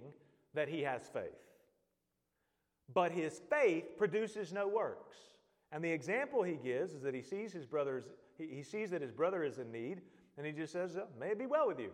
[0.53, 1.31] that he has faith.
[2.93, 5.17] But his faith produces no works.
[5.71, 8.03] And the example he gives is that he sees his brother's,
[8.37, 10.01] he, he sees that his brother is in need,
[10.41, 11.91] and he just says, uh, May it be well with you.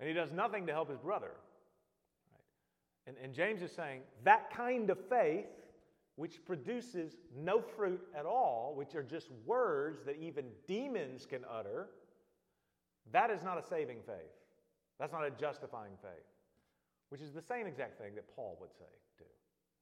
[0.00, 1.30] And he does nothing to help his brother.
[2.32, 2.42] Right?
[3.06, 5.46] And, and James is saying that kind of faith,
[6.16, 11.86] which produces no fruit at all, which are just words that even demons can utter,
[13.12, 14.34] that is not a saving faith.
[14.98, 16.26] That's not a justifying faith,
[17.10, 19.24] which is the same exact thing that Paul would say, too.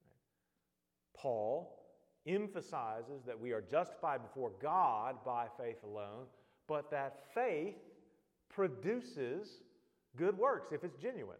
[0.04, 1.22] Right?
[1.22, 1.82] Paul
[2.26, 6.26] emphasizes that we are justified before God by faith alone,
[6.68, 7.76] but that faith
[8.48, 9.62] produces
[10.16, 11.36] good works if it's genuine.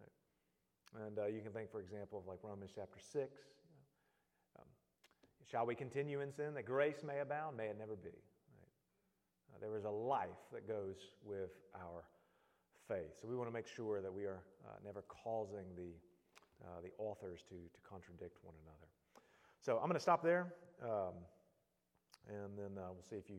[0.00, 1.06] Right?
[1.06, 3.14] And uh, you can think, for example, of like Romans chapter 6.
[3.14, 4.66] You know, um,
[5.50, 7.56] Shall we continue in sin that grace may abound?
[7.56, 8.10] May it never be.
[8.10, 9.54] Right?
[9.54, 12.04] Uh, there is a life that goes with our
[12.88, 13.14] faith.
[13.20, 15.94] So we want to make sure that we are uh, never causing the,
[16.64, 18.88] uh, the authors to, to contradict one another.
[19.60, 21.12] So I'm going to stop there, um,
[22.26, 23.36] and then uh, we'll see if you